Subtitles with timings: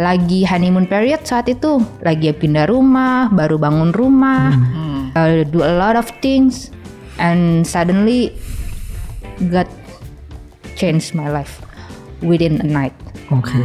[0.00, 4.56] lagi honeymoon period saat itu, lagi pindah rumah, baru bangun rumah,
[5.12, 6.72] uh, do a lot of things,
[7.20, 8.32] and suddenly
[9.52, 9.68] God
[10.80, 11.60] changed my life
[12.24, 12.96] within a night.
[13.28, 13.60] Oke.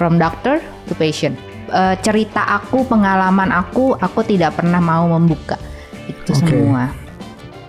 [0.00, 1.36] From doctor to patient.
[1.70, 5.54] Eh, cerita aku, pengalaman aku, aku tidak pernah mau membuka
[6.10, 6.40] itu Oke.
[6.42, 6.90] semua.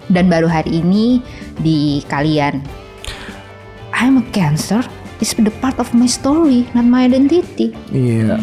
[0.10, 1.22] Dan baru hari ini
[1.62, 2.64] di kalian,
[3.94, 4.82] I'm a cancer.
[5.22, 7.78] It's the part of my story, not my identity.
[7.94, 8.42] Iya.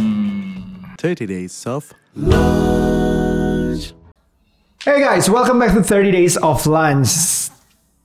[0.94, 1.90] 30 Days of
[4.86, 7.10] Hey guys, welcome back to 30 Days of Lunch.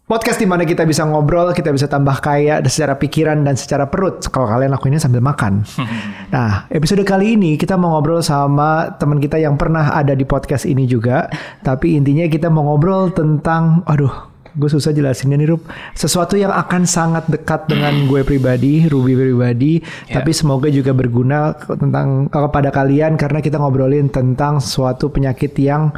[0.10, 4.26] Podcast di mana kita bisa ngobrol, kita bisa tambah kaya secara pikiran dan secara perut.
[4.34, 5.62] Kalau kalian lakuinnya sambil makan.
[6.34, 10.66] Nah, episode kali ini kita mau ngobrol sama teman kita yang pernah ada di podcast
[10.66, 11.30] ini juga.
[11.62, 15.66] Tapi intinya kita mau ngobrol tentang, aduh, gue susah jelasinnya nih Rup.
[15.98, 19.74] Sesuatu yang akan sangat dekat dengan gue pribadi, Ruby pribadi.
[20.10, 25.92] Tapi semoga juga berguna tentang kepada kalian karena kita ngobrolin tentang suatu penyakit yang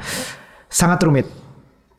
[0.71, 1.44] sangat rumit.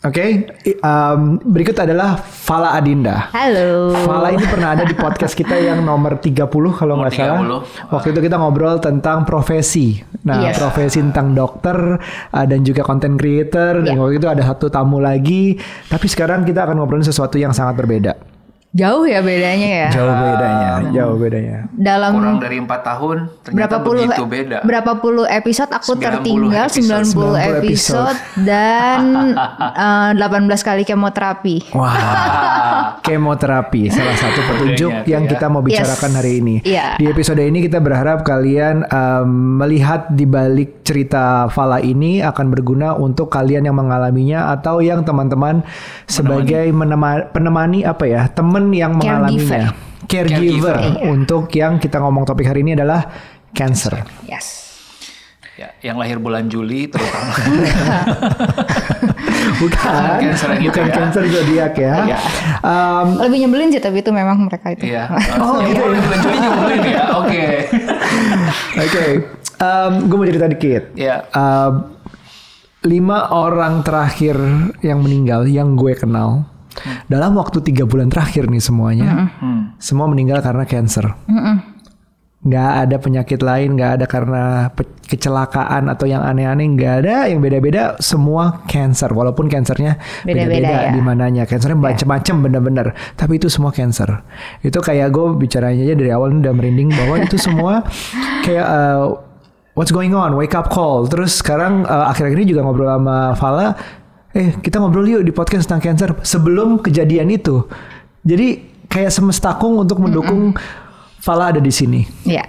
[0.06, 0.22] Oke,
[0.62, 3.26] I- um, berikut adalah Fala Adinda.
[3.34, 3.90] Halo.
[4.06, 7.42] Fala ini pernah ada di podcast kita yang nomor 30 kalau nggak salah.
[7.42, 7.90] 30.
[7.90, 9.98] Waktu itu kita ngobrol tentang profesi.
[10.22, 10.62] Nah, Yes.
[10.62, 11.98] profesi tentang dokter
[12.30, 13.82] uh, dan juga content creator.
[13.82, 14.00] Dan Iya.
[14.00, 15.58] waktu itu ada satu tamu lagi.
[15.90, 18.35] Tapi sekarang kita akan ngobrolin sesuatu yang sangat berbeda.
[18.76, 19.88] Jauh ya bedanya ya.
[19.88, 21.58] Jauh bedanya, jauh bedanya.
[21.72, 24.58] Dalam kurang dari empat tahun ternyata berapa puluh begitu beda.
[24.60, 27.08] berapa puluh episode aku 90 tertinggal episode.
[27.08, 29.00] 90 90 episode dan
[29.72, 31.56] eh, 18 kali kemoterapi.
[31.72, 35.30] Wah, kemoterapi salah satu petunjuk Bedanya yang ya.
[35.32, 36.18] kita mau bicarakan Yes.
[36.18, 36.54] hari ini.
[36.60, 36.86] Iya.
[36.96, 42.92] Di episode ini kita berharap kalian um, melihat di balik cerita Fala ini akan berguna
[42.92, 45.64] untuk kalian yang mengalaminya atau yang teman-teman
[46.04, 49.74] sebagai menema- penemani apa ya, teman yang mengalaminya.
[50.06, 50.76] Caregiver.
[50.78, 51.06] Caregiver.
[51.06, 53.02] Untuk yang kita ngomong topik hari ini adalah
[53.50, 54.06] cancer.
[54.26, 54.66] Yes.
[55.56, 57.32] Ya, yang lahir bulan Juli terutama.
[59.56, 60.92] Bukan, Cancer gitu bukan ya.
[60.92, 61.94] cancer zodiak ya.
[62.04, 62.18] Iya.
[62.60, 64.84] Um, Lebih nyebelin sih tapi itu memang mereka itu.
[64.92, 65.08] Iya.
[65.40, 65.96] Oh, gitu ya.
[65.96, 67.02] bulan Juli nyebelin ya.
[67.16, 67.46] Oke.
[68.84, 69.04] Oke,
[70.04, 70.82] gue mau cerita dikit.
[70.92, 71.24] Ya.
[71.32, 71.96] Um,
[72.84, 74.36] lima orang terakhir
[74.84, 76.44] yang meninggal yang gue kenal
[77.06, 79.76] dalam waktu tiga bulan terakhir nih semuanya, Hmm.
[79.76, 81.06] semua meninggal karena cancer.
[82.46, 87.42] Nggak ada penyakit lain, nggak ada karena pe- kecelakaan atau yang aneh-aneh, nggak ada yang
[87.42, 87.98] beda-beda.
[87.98, 90.94] Semua cancer, walaupun cancernya Beda-beda ya.
[90.94, 91.42] di mananya.
[91.42, 92.86] Cancernya macam-macam bener-bener,
[93.18, 94.22] tapi itu semua cancer.
[94.62, 97.82] Itu kayak gue bicaranya aja dari awal udah merinding bahwa itu semua
[98.46, 99.18] kayak uh,
[99.74, 101.02] what's going on, wake up call.
[101.10, 103.74] Terus sekarang uh, akhir-akhir ini juga ngobrol sama Fala,
[104.36, 107.64] eh kita ngobrol yuk di podcast tentang cancer sebelum kejadian itu.
[108.20, 110.52] Jadi kayak semestakung untuk mendukung
[111.16, 112.06] Fala ada di sini.
[112.22, 112.44] Iya.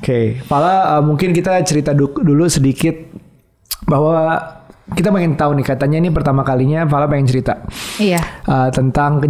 [0.00, 2.96] Oke, Fala uh, mungkin kita cerita du- dulu sedikit
[3.84, 4.40] bahwa
[4.88, 7.62] kita pengen tahu nih katanya ini pertama kalinya Fala pengen cerita
[7.96, 8.18] Iya.
[8.44, 9.22] uh, tentang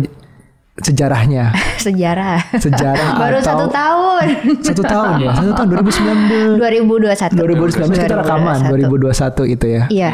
[0.76, 1.52] sejarahnya.
[1.86, 2.40] Sejarah.
[2.52, 4.26] Sejarah Baru atau- satu tahun.
[4.66, 6.56] Satu tahun ya, satu tahun 2019.
[6.56, 7.36] 2021.
[7.36, 9.82] 2019 kita rekaman 2021 itu ya.
[9.92, 10.10] Iya.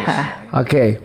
[0.58, 0.98] Oke.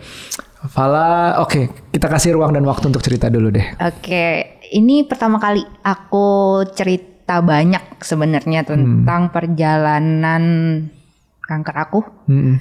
[0.66, 3.62] Fala, oke, kita kasih ruang dan waktu untuk cerita dulu deh.
[3.78, 10.42] Oke, ini pertama kali aku cerita banyak sebenarnya tentang perjalanan
[11.46, 12.00] kanker aku.
[12.26, 12.58] Mm-mm.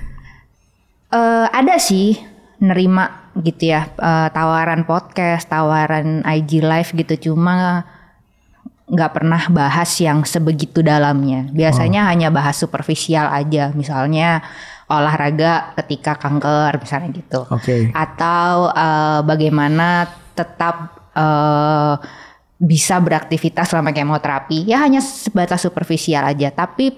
[1.07, 2.21] Eh, ada sih
[2.61, 7.81] nerima gitu ya eh, tawaran podcast, tawaran IG live gitu cuma
[8.87, 11.49] nggak pernah bahas yang sebegitu dalamnya.
[11.51, 14.45] Biasanya hanya bahas superficial aja, misalnya
[14.87, 17.43] olahraga ketika kanker misalnya gitu.
[17.51, 17.91] Oke.
[17.91, 20.75] Atau eh, bagaimana tetap
[21.11, 21.95] eh,
[22.57, 24.65] bisa beraktivitas selama kemoterapi.
[24.65, 26.95] Ya hanya sebatas superficial aja, tapi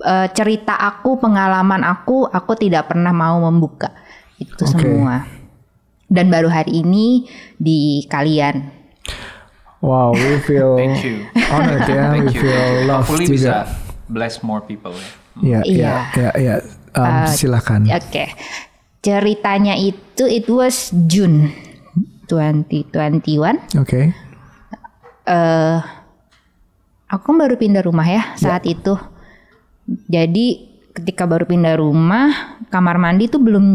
[0.00, 3.90] eh, cerita aku, pengalaman aku, aku tidak pernah mau membuka
[4.38, 4.72] itu Oke.
[4.78, 5.26] semua.
[6.10, 7.22] Dan baru hari ini
[7.54, 8.70] di kalian.
[9.80, 11.26] Wow, we feel Thank you.
[11.50, 12.42] honored ya, we Thank you.
[12.42, 13.34] feel loved Hopefully juga.
[13.34, 13.54] bisa
[14.10, 15.10] bless more people ya.
[15.40, 15.92] Iya, iya,
[16.34, 16.54] Iya.
[16.94, 17.86] Um, silakan.
[17.90, 18.34] Oke.
[19.00, 21.50] Ceritanya itu it was June
[22.28, 23.80] 2021.
[23.80, 24.12] Oke.
[25.30, 25.78] eh
[27.06, 28.98] aku kan baru pindah rumah ya saat itu.
[30.10, 33.66] Jadi ketika baru pindah rumah, kamar mandi tuh belum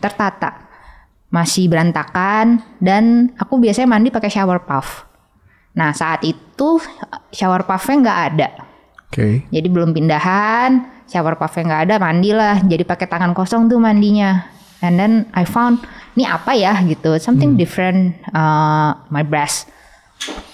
[0.00, 0.68] tertata.
[1.28, 5.04] Masih berantakan dan aku biasanya mandi pakai shower puff.
[5.76, 6.80] Nah, saat itu
[7.30, 8.48] shower puffnya nggak ada.
[9.08, 9.44] Oke.
[9.52, 12.56] Jadi belum pindahan, shower puffnya nggak ada, mandilah.
[12.62, 14.44] Jadi pakai tangan kosong tuh mandinya.
[14.78, 15.82] And then I found,
[16.14, 19.66] ini apa ya gitu, something different uh, my breast.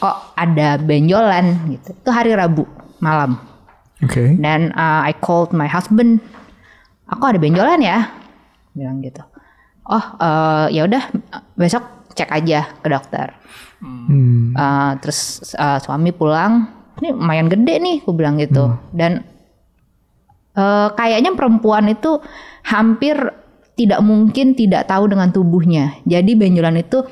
[0.00, 1.92] Kok ada benjolan gitu.
[1.92, 2.64] Itu hari Rabu
[3.04, 3.36] malam.
[4.00, 4.36] Oke.
[4.40, 6.24] Dan uh, I called my husband.
[7.04, 8.08] Aku ada benjolan ya,
[8.72, 9.20] bilang gitu.
[9.84, 11.12] Oh, uh, ya udah
[11.52, 11.84] besok
[12.16, 13.36] cek aja ke dokter.
[13.84, 14.56] Hmm.
[14.56, 16.64] Uh, terus uh, suami pulang,
[17.04, 18.72] ini lumayan gede nih, aku bilang gitu.
[18.96, 19.20] Dan
[20.58, 22.18] uh, kayaknya perempuan itu
[22.64, 23.18] hampir
[23.74, 25.98] tidak mungkin tidak tahu dengan tubuhnya.
[26.06, 27.02] Jadi benjolan itu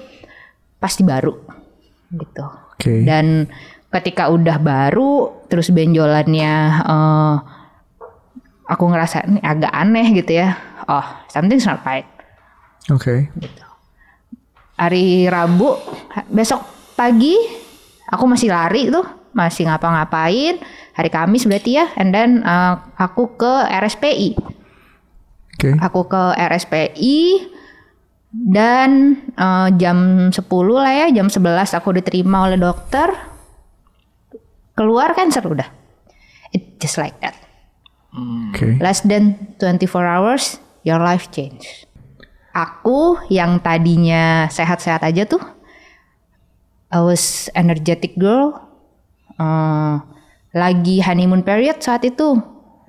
[0.79, 1.35] pasti baru,
[2.15, 2.47] gitu.
[2.75, 3.03] Oke.
[3.03, 3.47] Dan
[3.91, 7.37] ketika udah baru, terus benjolannya eh,
[8.67, 10.57] aku ngerasa ini agak aneh gitu ya.
[10.87, 12.07] Oh, something's not right.
[12.91, 13.31] Oke.
[13.39, 13.65] Gitu.
[14.79, 15.79] Hari Rabu,
[16.31, 16.67] besok
[16.99, 17.39] pagi
[18.11, 20.61] aku masih lari tuh, masih ngapa-ngapain.
[20.93, 24.37] Hari Kamis berarti ya, and then eh, aku ke RSPI.
[25.59, 25.71] Oke.
[25.81, 27.49] Aku ke RSPI
[28.33, 30.37] dan eh, jam 10
[30.73, 33.13] lah ya, jam 11 aku diterima oleh dokter.
[34.73, 35.69] Keluar cancer udah.
[36.53, 37.37] It just like that.
[38.13, 38.77] Oke.
[38.81, 41.89] Less than 24 hours, your life change.
[42.53, 45.41] Aku yang tadinya sehat-sehat aja tuh,
[46.93, 48.61] I was energetic girl,
[49.39, 49.95] eh,
[50.53, 52.37] lagi honeymoon period saat itu,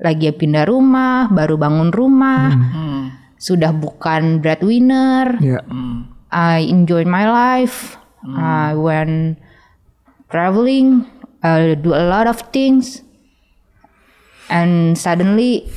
[0.04, 2.52] lagi pindah rumah, baru bangun rumah,
[3.40, 5.60] sudah bukan breadwinner, Ya.
[6.34, 7.96] I enjoy my life.
[8.24, 9.36] I went
[10.32, 11.06] traveling,
[11.44, 13.04] I do a lot of things,
[14.48, 15.68] and suddenly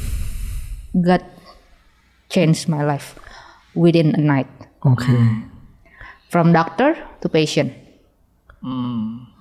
[0.94, 1.26] God
[2.30, 3.18] changed my life
[3.74, 4.46] within a night,
[4.86, 5.10] Oke.
[6.30, 7.74] from doctor to patient.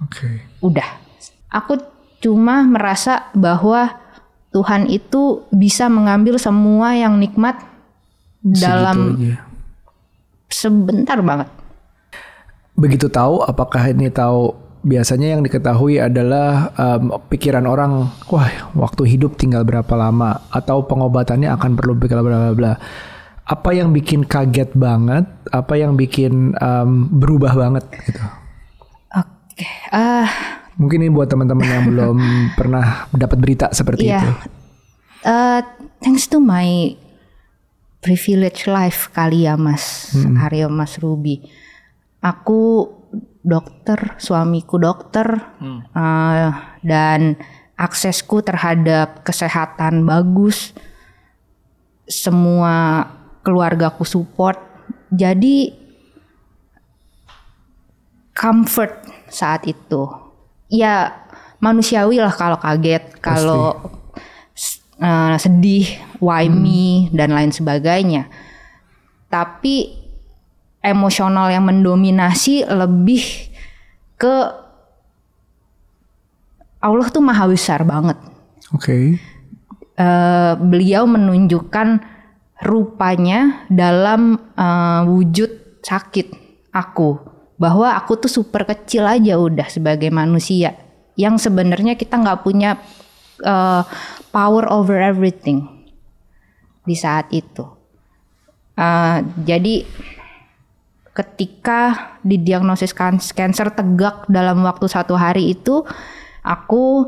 [0.01, 0.41] Oke.
[0.65, 0.97] Udah,
[1.55, 1.79] aku
[2.19, 3.95] cuma merasa bahwa
[4.51, 7.59] Tuhan itu bisa mengambil semua yang nikmat
[8.43, 9.35] dalam aja.
[10.51, 11.51] sebentar banget.
[12.75, 19.35] Begitu tahu, apakah ini tahu biasanya yang diketahui adalah em, pikiran orang, wah waktu hidup
[19.35, 22.73] tinggal berapa lama atau pengobatannya akan perlu bla bla bla.
[23.45, 25.27] Apa yang bikin kaget banget?
[25.51, 28.23] Apa yang bikin em, berubah banget gitu?
[29.19, 32.17] Oke, ah Mungkin ini buat teman-teman yang belum
[32.59, 34.19] pernah dapat berita seperti Iya.
[34.19, 34.31] itu.
[35.25, 35.61] Eh,
[35.99, 36.93] thanks to my
[37.99, 41.41] privilege life kali ya Mas Aryo Mas Ruby.
[42.21, 42.91] Aku
[43.41, 45.25] dokter, suamiku dokter,
[45.91, 46.49] eh,
[46.81, 47.37] dan
[47.73, 50.73] aksesku terhadap kesehatan bagus.
[52.05, 53.05] Semua
[53.41, 54.57] keluargaku support.
[55.09, 55.73] Jadi
[58.31, 58.93] comfort
[59.27, 60.24] saat itu.
[60.75, 61.25] Ya
[61.63, 63.79] manusiawi lah kalau kaget, kalau
[64.99, 65.87] eh, sedih,
[66.19, 68.27] why me dan lain sebagainya.
[69.31, 69.95] Tapi
[70.83, 73.23] emosional yang mendominasi lebih
[74.19, 74.35] ke
[76.83, 78.19] Allah tuh maha besar banget.
[78.75, 79.17] Oke.
[79.95, 82.03] Eh, beliau menunjukkan
[82.67, 86.27] rupanya dalam eh, wujud sakit
[86.75, 90.75] aku bahwa aku tuh super kecil aja udah sebagai manusia
[91.15, 92.75] yang sebenarnya kita nggak punya
[93.43, 93.83] eh,
[94.35, 95.87] power over everything
[96.83, 97.63] di saat itu.
[98.75, 99.17] Eh,
[99.47, 99.87] jadi
[101.15, 105.87] ketika didiagnosis kan- cancer tegak dalam waktu satu hari itu
[106.43, 107.07] aku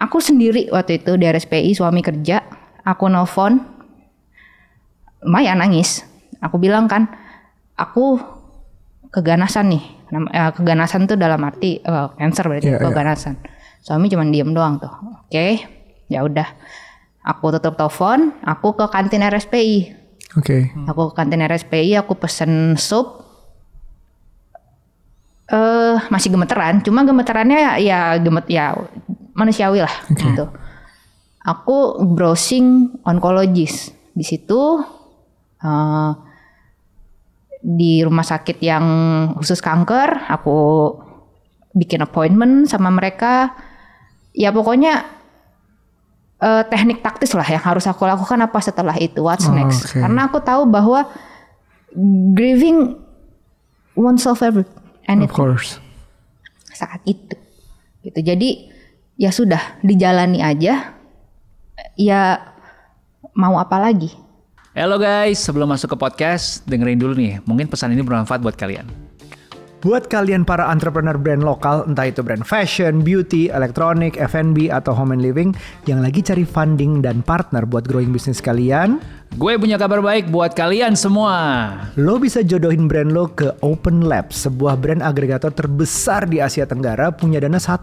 [0.00, 2.40] aku sendiri waktu itu di RSPI suami kerja
[2.88, 3.60] aku nelfon
[5.20, 6.08] lumayan nangis
[6.40, 7.04] aku bilang kan
[7.76, 8.16] aku
[9.14, 9.84] keganasan nih
[10.34, 12.84] eh, keganasan tuh dalam arti eh, cancer berarti Iya, iya.
[12.84, 13.34] keganasan
[13.80, 15.46] suami cuma diem doang tuh oke
[16.10, 16.48] ya udah
[17.22, 20.04] aku tutup telepon aku ke kantin RSPI
[20.34, 20.66] Oke.
[20.90, 23.22] Aku ke kantin RSPI, aku pesen sup.
[25.46, 28.74] Eh masih gemeteran, cuma gemeterannya ya gemet ya
[29.36, 30.48] manusiawi lah gitu.
[31.44, 34.80] Aku browsing onkologis di situ
[35.62, 36.10] eh,
[37.64, 38.84] di rumah sakit yang
[39.34, 40.28] khusus kanker.
[40.28, 40.56] Aku
[41.72, 43.56] bikin appointment sama mereka.
[44.36, 45.08] Ya pokoknya
[46.38, 50.02] eh, teknik taktis lah yang harus aku lakukan apa setelah itu what's Oh, next oke.
[50.02, 51.08] karena aku tahu bahwa
[52.34, 52.98] grieving
[53.94, 55.78] won't solve every Of anything course.
[56.74, 57.38] saat itu
[58.02, 58.66] gitu jadi
[59.14, 60.98] ya sudah dijalani aja
[61.94, 62.20] ya
[63.32, 64.10] mau apa lagi
[64.74, 67.38] Halo guys, sebelum masuk ke podcast, dengerin dulu nih.
[67.46, 68.82] Mungkin pesan ini bermanfaat buat kalian.
[69.86, 75.14] Buat kalian para entrepreneur brand lokal, entah itu brand fashion, beauty, elektronik, F&B, atau home
[75.14, 75.54] and living
[75.86, 78.98] yang lagi cari funding dan partner buat growing bisnis kalian,
[79.34, 81.34] Gue punya kabar baik buat kalian semua.
[81.98, 87.10] Lo bisa jodohin brand lo ke Open Lab, sebuah brand agregator terbesar di Asia Tenggara
[87.10, 87.82] punya dana 1,4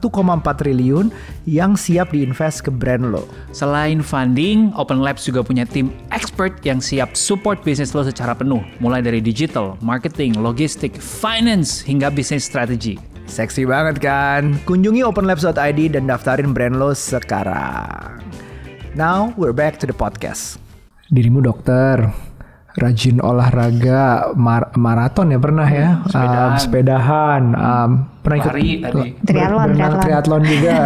[0.55, 1.11] triliun
[1.43, 3.27] yang siap diinvest ke brand lo.
[3.51, 8.63] Selain funding, Open Labs juga punya tim expert yang siap support bisnis lo secara penuh,
[8.79, 12.95] mulai dari digital, marketing, logistik, finance, hingga bisnis strategi.
[13.27, 14.55] Seksi banget kan?
[14.63, 18.23] Kunjungi openlabs.id dan daftarin brand lo sekarang.
[18.95, 20.60] Now we're back to the podcast.
[21.11, 22.07] Dirimu dokter,
[22.73, 26.47] rajin olahraga, mar- maraton ya pernah ya, Sepedahan.
[26.47, 28.95] Um, sepedahan, um, pernah ikut Lari tadi.
[29.11, 30.01] ber- Triathlon, berenang, triathlon.
[30.01, 30.77] triathlon juga.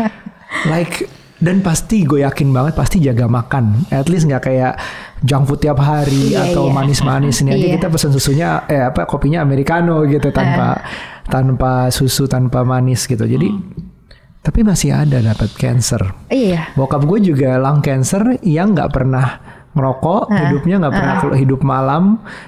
[0.72, 0.96] like
[1.36, 3.84] dan pasti gue yakin banget pasti jaga makan.
[3.92, 4.80] At least nggak kayak
[5.20, 6.72] junk food tiap hari Iya, atau iya.
[6.72, 7.74] manis-manis ini aja Iya.
[7.76, 10.80] kita pesan susunya eh apa kopinya americano gitu tanpa
[11.28, 13.20] tanpa susu tanpa manis gitu.
[13.20, 13.52] Jadi
[14.40, 16.00] tapi masih ada dapat cancer.
[16.32, 16.72] Iya.
[16.72, 22.04] Bokap gue juga lung cancer yang nggak pernah ngerokok, hidupnya nggak pernah keluar hidup malam,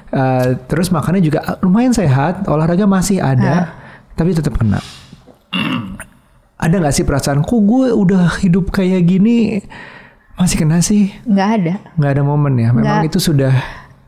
[0.09, 3.77] eh, terus makannya juga ah, lumayan sehat, olahraga masih ada,
[4.17, 4.81] tapi tetap kena.
[6.59, 9.63] ada nggak sih perasaan, kok gue udah hidup kayak gini
[10.35, 11.13] masih kena sih?
[11.23, 11.75] Nggak ada.
[11.95, 13.11] Nggak ada momen ya, memang Nggak.
[13.15, 13.55] itu sudah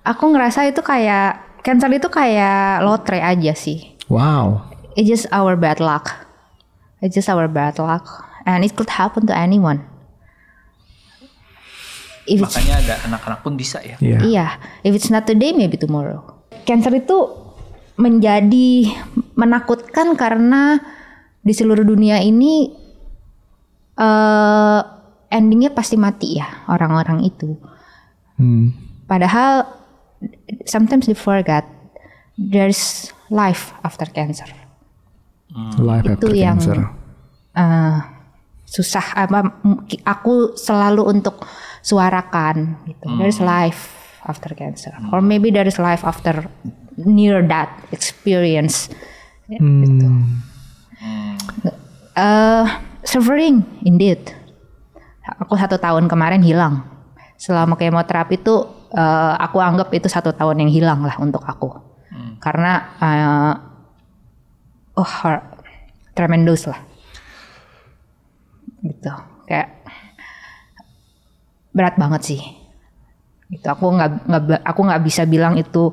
[0.01, 3.95] Aku ngerasa itu kayak cancer itu kayak lotre aja sih.
[4.09, 4.65] wow.
[4.99, 6.27] It's just our bad luck.
[6.99, 9.87] It's just our bad luck, and it could happen to anyone.
[12.31, 13.99] If it's, Makanya ada anak-anak pun bisa ya.
[13.99, 14.19] Iya.
[14.23, 14.47] iya,
[14.87, 16.23] if it's not today, maybe tomorrow.
[16.63, 17.27] Cancer itu
[17.99, 18.87] menjadi
[19.35, 20.79] menakutkan karena
[21.43, 22.71] di seluruh dunia ini
[23.99, 24.81] eh
[25.31, 27.59] endingnya pasti mati ya orang-orang itu.
[28.39, 28.73] Hmm.
[29.05, 29.67] Padahal
[30.65, 31.67] sometimes they forget
[32.39, 34.49] there's life after cancer.
[35.77, 36.79] Life Itu after yang- cancer.
[37.59, 37.99] Eh,
[38.71, 39.51] susah apa
[40.07, 41.43] aku selalu untuk
[41.81, 43.07] suarakan gitu.
[43.17, 46.45] There's life after cancer, or maybe there is life after
[47.01, 48.93] near that experience.
[49.49, 50.07] Gitu.
[52.15, 52.67] Eh,
[53.03, 54.21] suffering indeed.
[55.41, 56.85] Aku satu tahun kemarin hilang.
[57.41, 61.73] Selama kemoterapi itu eh, aku anggap itu satu tahun yang hilang lah untuk aku.
[62.45, 63.55] Karena eh,
[65.01, 65.13] oh
[66.13, 66.81] tremendous lah.
[68.85, 69.13] Gitu.
[69.49, 69.80] Kayak
[71.71, 72.43] berat banget sih.
[73.51, 73.67] Gitu.
[73.67, 75.91] Aku nggak nggak aku nggak bisa bilang itu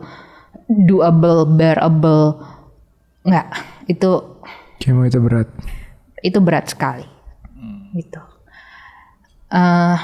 [0.69, 2.41] doable, bearable.
[3.25, 3.47] Nggak.
[3.89, 4.41] Itu
[4.77, 5.49] Kemo itu berat.
[6.21, 7.05] itu berat sekali
[7.93, 8.21] gitu
[9.53, 9.99] eh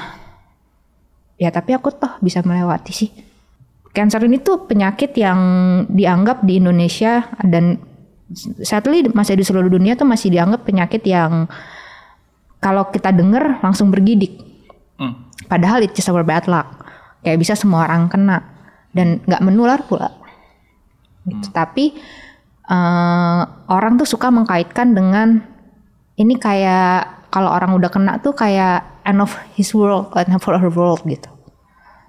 [1.36, 3.10] ya tapi aku toh bisa melewati sih
[3.92, 5.40] cancer ini tuh penyakit yang
[5.90, 7.78] dianggap di Indonesia dan
[8.62, 11.46] sadly masih di seluruh dunia tuh masih dianggap penyakit yang
[12.58, 14.40] kalau kita denger langsung bergidik
[14.94, 15.26] Hmm.
[15.50, 16.86] padahal it's just our bad luck.
[17.24, 18.44] Kayak bisa semua orang kena
[18.94, 20.10] dan nggak menular pula.
[21.24, 21.56] Gitu.
[21.56, 21.96] tapi
[22.68, 25.40] eh, orang tuh suka mengkaitkan dengan
[26.20, 30.68] ini kayak kalau orang udah kena tuh kayak end of his world end of her
[30.68, 31.32] world gitu.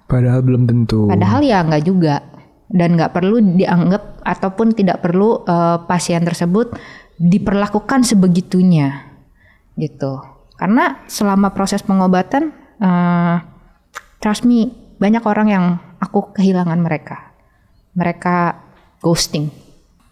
[0.06, 1.08] Padahal belum tentu.
[1.10, 2.22] padahal ya nggak juga.
[2.66, 6.76] Dan nggak perlu dianggap ataupun tidak perlu eh, pasien tersebut
[7.16, 9.16] diperlakukan sebegitunya.
[9.80, 10.12] Gitu.
[10.56, 13.36] Karena selama proses pengobatan eh,
[14.20, 15.64] trust me banyak orang yang
[16.00, 17.36] aku kehilangan mereka.
[17.96, 18.60] Mereka
[19.00, 19.52] ghosting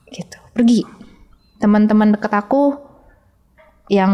[0.08, 0.38] gitu.
[0.52, 0.84] Pergi.
[1.60, 2.76] Teman-teman deket aku
[3.92, 4.12] yang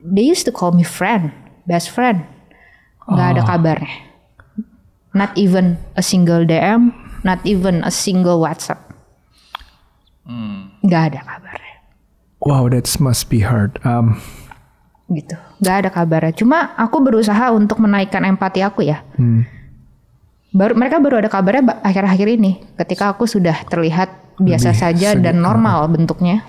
[0.00, 1.32] they used to call me friend
[1.64, 2.24] best friend.
[3.08, 3.94] Nggak ada kabarnya.
[5.16, 8.78] Not even a single DM not even a single WhatsApp.
[10.84, 11.76] Nggak ada kabarnya.
[12.38, 13.80] Wow, that must be hard.
[13.82, 14.20] Um,
[15.08, 15.36] gitu.
[15.60, 16.32] Nggak ada kabarnya.
[16.36, 19.00] Cuma aku berusaha untuk menaikkan empati aku ya.
[19.16, 19.44] Hmm.
[20.48, 24.08] baru mereka baru ada kabarnya ba- akhir-akhir ini ketika aku sudah terlihat
[24.40, 26.40] biasa Lebih saja sedikit, dan normal bentuknya.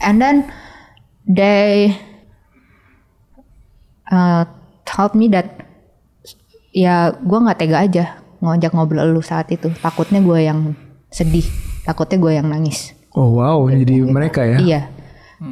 [0.00, 0.48] And then
[1.28, 2.00] they
[4.08, 4.48] uh,
[4.88, 5.68] told me that
[6.72, 8.04] ya gue nggak tega aja
[8.40, 9.68] ngajak ngobrol lu saat itu.
[9.84, 10.72] Takutnya gue yang
[11.12, 11.44] sedih
[11.84, 12.96] takutnya gue yang nangis.
[13.12, 14.58] Oh wow, jadi mereka ya.
[14.58, 14.82] iya.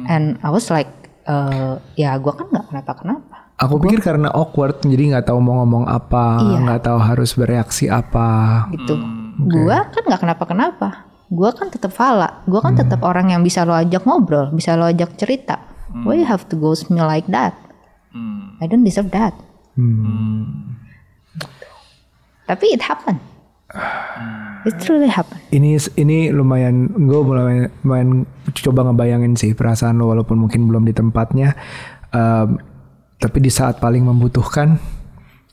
[0.09, 0.89] And I was like
[1.25, 5.85] uh, ya gue kan nggak kenapa-kenapa Aku pikir karena awkward, jadi nggak tahu mau ngomong
[5.85, 6.57] apa, Iya.
[6.57, 8.65] nggak tahu harus bereaksi apa.
[8.73, 8.97] gitu.
[9.45, 11.05] Gua kan nggak kenapa-kenapa.
[11.29, 12.41] Gua kan tetap Fala.
[12.49, 15.61] Gua kan tetap orang yang bisa lo ajak ngobrol, bisa lo ajak cerita.
[15.93, 17.53] Why you have to ghost me like that?
[18.57, 19.37] I don't deserve that.
[22.43, 23.21] Tapi it happened.
[24.63, 25.43] It truly happened.
[25.51, 28.09] Ini ini lumayan, gue lumayan, lumayan
[28.53, 31.57] coba ngebayangin sih perasaan lo walaupun mungkin belum di tempatnya.
[32.15, 32.61] Um,
[33.19, 34.79] tapi di saat paling membutuhkan,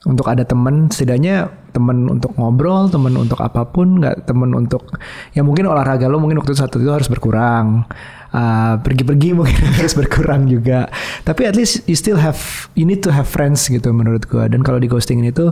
[0.09, 4.97] untuk ada temen setidaknya temen untuk ngobrol temen untuk apa pun nggak temen untuk
[5.37, 7.85] ya mungkin olahraga lo mungkin waktu satu itu harus berkurang
[8.31, 10.87] Uh, pergi-pergi mungkin harus berkurang juga
[11.27, 12.39] tapi at least you still have
[12.79, 15.51] you need to have friends gitu menurut gua dan kalau di ghosting itu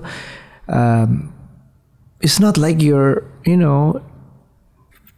[0.71, 1.27] um,
[2.19, 3.99] it's not like you're you know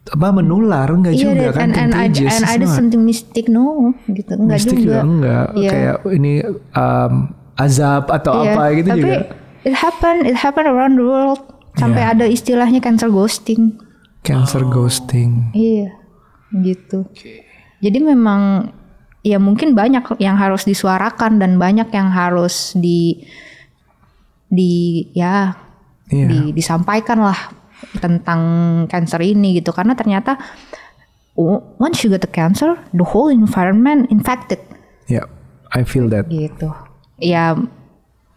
[0.09, 1.69] apa menular enggak Iya, juga kan?
[1.69, 3.93] and, and, I, and ada something mystic no?
[4.09, 5.45] Gitu enggak Mistik juga, juga enggak.
[5.55, 5.69] Iya.
[5.69, 6.33] kayak ini
[6.73, 7.13] um,
[7.55, 9.17] azab atau Iya, apa gitu tapi juga.
[9.61, 11.41] it happen it happen around the world.
[11.77, 12.11] Sampai Iya.
[12.17, 13.77] ada istilahnya cancer ghosting.
[14.25, 15.53] Cancer ghosting.
[15.53, 15.93] Iya
[16.51, 17.07] gitu.
[17.79, 18.73] Jadi memang
[19.23, 23.21] ya mungkin banyak yang harus disuarakan dan banyak yang harus di
[24.49, 25.55] di ya
[26.11, 26.27] Iya.
[26.27, 27.39] di, disampaikan lah
[27.97, 28.41] tentang
[28.91, 29.71] cancer ini gitu.
[29.71, 30.35] Karena ternyata
[31.79, 34.59] once you get the cancer the whole environment infected.
[35.07, 35.23] Ya
[35.71, 36.27] I feel that.
[36.27, 36.67] Gitu.
[37.17, 37.55] Ya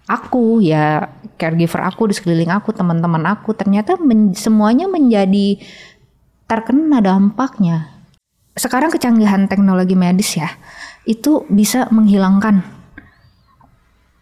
[0.07, 5.59] aku ya caregiver aku di sekeliling aku teman-teman aku ternyata men- semuanya menjadi
[6.47, 7.91] terkena dampaknya.
[8.55, 10.47] Sekarang kecanggihan teknologi medis ya
[11.05, 12.63] itu bisa menghilangkan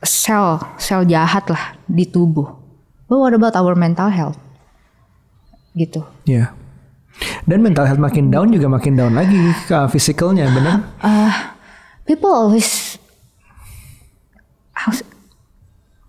[0.02, 2.62] sel sel jahat lah di tubuh
[3.12, 4.40] but what about our mental health?
[5.76, 6.00] Gitu.
[6.25, 6.57] Ya.
[7.45, 9.37] Dan mental health makin down juga makin down lagi
[9.69, 10.81] ke physicalnya benar
[12.09, 12.97] people always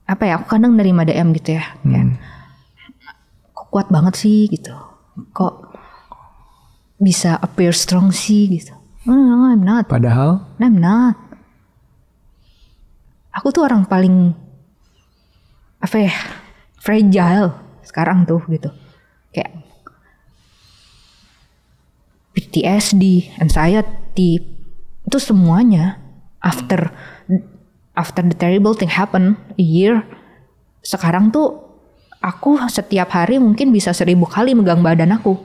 [0.03, 2.19] apa ya aku kadang nerima DM gitu ya kayak,
[3.55, 4.51] kok kuat banget sih?
[4.51, 4.75] gitu.
[5.31, 5.75] Kok
[6.99, 8.47] bisa appear strong sih?
[8.51, 8.73] gitu.
[9.03, 9.91] No, no, I'm not.
[9.91, 10.43] Padahal?
[10.59, 11.15] No, I'm not.
[13.35, 14.31] Aku tuh orang paling
[15.83, 16.13] apa ya
[16.83, 17.55] fragile
[17.87, 18.67] sekarang tuh gitu.
[19.31, 19.63] Kayak
[22.35, 24.43] PTSD, anxiety
[25.07, 26.01] itu semuanya
[26.43, 26.91] after
[27.95, 30.03] after the terrible thing happen a year
[30.83, 31.63] sekarang tuh
[32.19, 35.39] aku setiap hari mungkin bisa seribu kali megang badan aku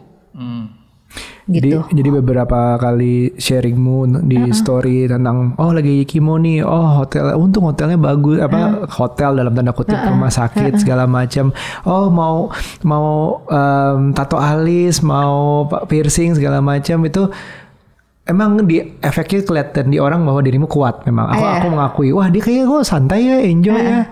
[1.48, 7.32] gitu Jadi, jadi beberapa kali sharingmu di story tentang oh lagi kimo nih, oh hotel,
[7.40, 11.48] untung hotelnya bagus, apa hotel dalam tanda kutip rumah sakit segala macam.
[11.88, 12.52] Oh mau
[12.84, 17.32] mau em, tato alis, mau piercing segala macam itu
[18.28, 21.32] emang di efeknya kelihatan di orang bahwa dirimu kuat memang.
[21.32, 21.52] Aku Iya.
[21.64, 24.04] aku mengakui, wah dia kayaknya kok santai ya, enjoy ya.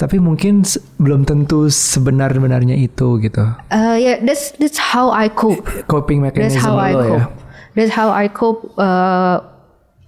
[0.00, 0.66] Tapi mungkin
[0.98, 3.44] belum tentu sebenar-benarnya itu gitu.
[3.70, 5.62] Uh, yeah, that's that's how I cope.
[5.86, 7.02] Coping That's mechanism how I ya.
[7.06, 7.30] cope.
[7.78, 9.38] That's how I cope uh,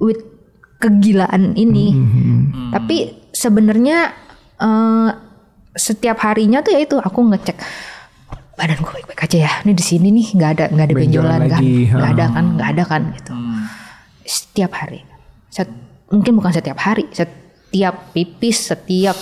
[0.03, 0.19] with
[0.83, 1.95] kegilaan ini.
[1.95, 4.13] Hmm, Tapi sebenarnya
[4.59, 5.09] uh,
[5.75, 7.59] setiap harinya tuh ya itu aku ngecek
[8.55, 9.53] badan gue baik-baik aja ya.
[9.67, 11.61] Ini di sini nih nggak ada nggak ada Benjolan benjolan kan?
[11.99, 12.45] Nggak ada kan?
[12.55, 13.33] Nggak ada kan gitu.
[14.27, 15.01] Setiap hari.
[15.51, 15.79] Set-
[16.11, 17.07] mungkin bukan setiap hari.
[17.11, 19.19] Setiap pipis, setiap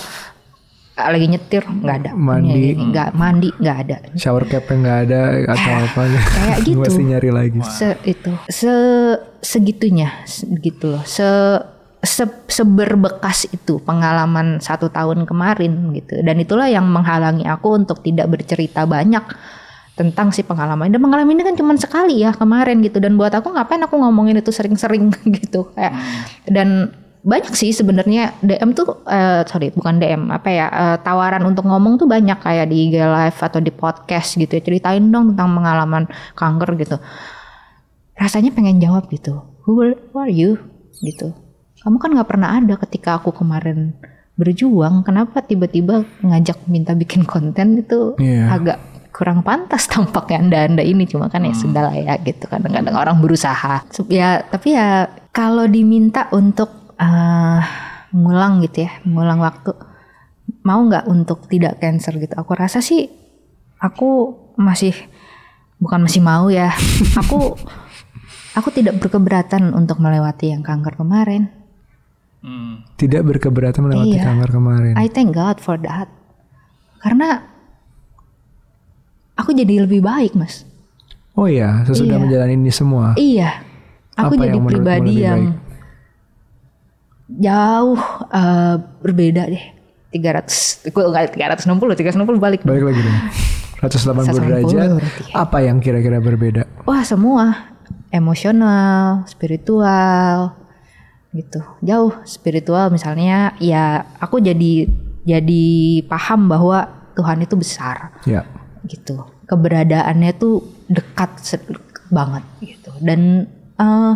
[0.93, 2.11] lagi nyetir nggak ada.
[2.13, 2.53] Mandi.
[2.53, 3.95] Ini, ini, nggak mandi nggak ada.
[4.13, 6.77] shower capnya nggak ada atau apa kayak gitu.
[6.77, 8.73] mesti nyari lagi se itu se
[9.41, 11.25] segitunya se- gitu loh se
[12.03, 18.29] se seberbekas itu pengalaman satu tahun kemarin gitu dan itulah yang menghalangi aku untuk tidak
[18.29, 19.23] bercerita banyak
[19.93, 23.53] tentang si pengalaman dan pengalaman ini kan cuma sekali ya kemarin gitu dan buat aku
[23.53, 25.93] ngapain aku ngomongin itu sering-sering gitu kayak
[26.49, 26.91] dan
[27.23, 28.35] banyak sih sebenarnya.
[28.43, 32.67] DM tuh eh, sorry bukan DM apa ya eh, tawaran untuk ngomong tuh banyak kayak
[32.67, 34.61] di IG live atau di podcast gitu ya.
[34.61, 36.03] Ceritain dong tentang pengalaman
[36.35, 36.99] kanker gitu.
[38.13, 40.59] Rasanya pengen jawab gitu who are, who are you?
[40.99, 41.31] gitu.
[41.81, 43.91] Kamu kan nggak pernah ada ketika aku kemarin
[44.33, 48.49] berjuang kenapa tiba-tiba ngajak minta bikin konten itu Iya.
[48.55, 48.77] agak
[49.13, 51.03] kurang pantas tampaknya anda anda ini.
[51.07, 53.83] Cuma kan ya sudah lah ya gitu kadang-kadang orang berusaha.
[54.07, 57.59] Ya tapi ya kalau diminta untuk eh,
[58.15, 59.75] ngulang gitu ya ngulang waktu.
[60.63, 62.31] Mau nggak untuk tidak cancer gitu?
[62.33, 63.11] Aku rasa sih
[63.79, 64.95] aku masih
[65.77, 66.71] bukan masih mau ya.
[67.21, 67.59] Aku
[68.53, 71.51] aku tidak berkeberatan untuk melewati yang kanker kemarin.
[72.99, 74.23] Tidak berkeberatan melewati Iya.
[74.27, 74.93] kanker kemarin.
[74.99, 76.11] I thank God for that.
[76.99, 77.39] Karena
[79.33, 80.67] aku jadi lebih baik mas.
[81.33, 82.23] Oh iya sesudah Iya.
[82.23, 83.15] menjalani ini semua.
[83.17, 83.63] Iya.
[84.13, 85.62] Aku Apa jadi yang pribadi yang baik?
[87.39, 89.65] Jauh eh, berbeda deh.
[90.13, 92.61] 300 gue enggak 360 360 balik.
[92.61, 93.19] Balik lagi dong.
[93.89, 94.89] 180 180 derajat.
[95.35, 96.63] apa yang kira-kira berbeda?
[96.87, 97.73] Wah semua.
[98.13, 100.53] Emosional, spiritual,
[101.33, 101.65] gitu.
[101.81, 104.85] Jauh spiritual misalnya, ya aku jadi
[105.25, 105.65] jadi
[106.05, 106.85] paham bahwa
[107.17, 108.45] Tuhan itu besar, ya.
[108.85, 109.17] Gitu.
[109.49, 111.41] Keberadaannya tuh dekat
[112.13, 112.93] banget, gitu.
[113.01, 113.49] Dan
[113.81, 114.13] eh,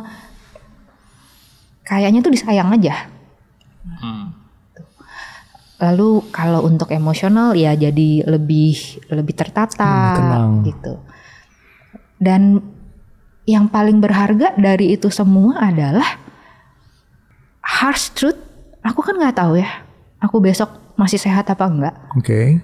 [1.87, 3.07] kayaknya tuh disayang aja.
[5.77, 8.75] Lalu kalau untuk emosional ya jadi lebih
[9.07, 10.65] lebih tertata tenang.
[10.65, 10.97] gitu.
[12.17, 12.59] Dan
[13.45, 16.17] yang paling berharga dari itu semua adalah
[17.61, 18.41] harsh truth.
[18.81, 19.69] Aku kan nggak tahu ya.
[20.17, 21.95] Aku besok masih sehat apa enggak.
[22.17, 22.57] Oke.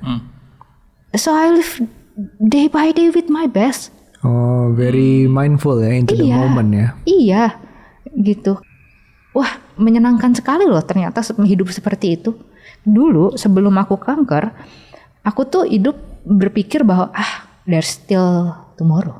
[1.13, 1.85] So I live
[2.41, 3.93] day by day with my best.
[4.25, 6.33] Oh, very mindful ya into the Iya.
[6.33, 6.87] moment ya.
[7.05, 7.43] Iya,
[8.17, 8.57] gitu.
[9.33, 9.49] Wah,
[9.81, 12.37] menyenangkan sekali loh ternyata hidup seperti itu.
[12.85, 14.53] Dulu sebelum aku kanker,
[15.25, 19.19] aku tuh hidup berpikir bahwa ah, there's still tomorrow.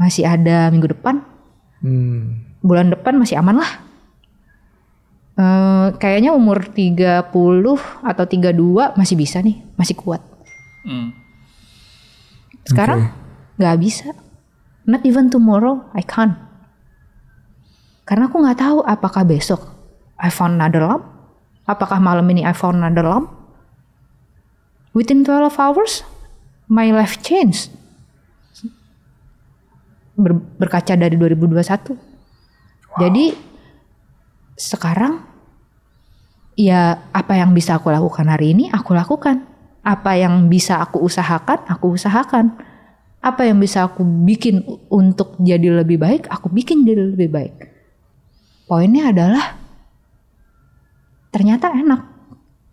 [0.00, 1.20] Masih ada minggu depan,
[1.82, 2.46] Hmm.
[2.62, 3.72] bulan depan masih aman lah.
[5.32, 10.20] Eh, kayaknya umur 30 atau 32 masih bisa nih, masih kuat.
[10.84, 11.16] Hmm.
[12.68, 13.10] Sekarang
[13.56, 14.12] nggak bisa.
[14.84, 16.36] Not even tomorrow, I can't.
[18.02, 19.72] Karena aku nggak tahu apakah besok
[20.22, 21.02] I found another lamp,
[21.66, 23.26] apakah malam ini I found another lamp.
[24.94, 26.06] Within 12 hours,
[26.70, 27.74] my life changed.
[30.14, 31.96] Ber- berkaca dari 2021.
[33.02, 33.34] Jadi
[34.54, 35.24] sekarang
[36.54, 39.48] ya apa yang bisa aku lakukan hari ini aku lakukan.
[39.82, 42.54] Apa yang bisa aku usahakan, aku usahakan.
[43.18, 47.71] Apa yang bisa aku bikin untuk jadi lebih baik, aku bikin jadi lebih baik.
[48.72, 49.52] Poinnya adalah
[51.28, 52.00] ternyata enak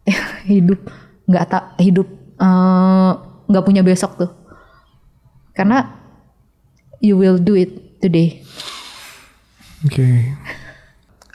[0.47, 0.79] hidup
[1.27, 2.07] nggak tak hidup
[2.39, 3.11] eh,
[3.51, 4.31] nggak punya besok tuh.
[5.51, 5.91] Karena
[7.03, 8.39] you will do it today.
[9.83, 10.39] Oke.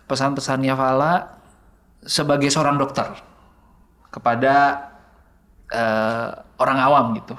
[0.08, 1.36] Pesan-pesannya Fala
[2.00, 3.20] sebagai seorang dokter
[4.08, 4.80] kepada
[5.68, 7.36] eh, orang awam gitu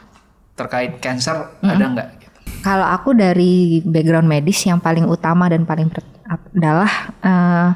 [0.54, 2.38] terkait cancer ada nggak gitu?
[2.62, 5.90] Kalau aku dari background medis yang paling utama dan paling
[6.26, 7.70] adalah eh,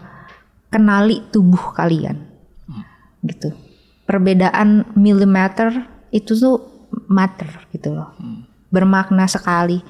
[0.69, 2.17] kenali tubuh kalian,
[3.25, 3.53] gitu.
[4.05, 6.57] Perbedaan milimeter itu tuh
[7.09, 8.13] matter gitu loh,
[8.73, 9.81] bermakna sekali.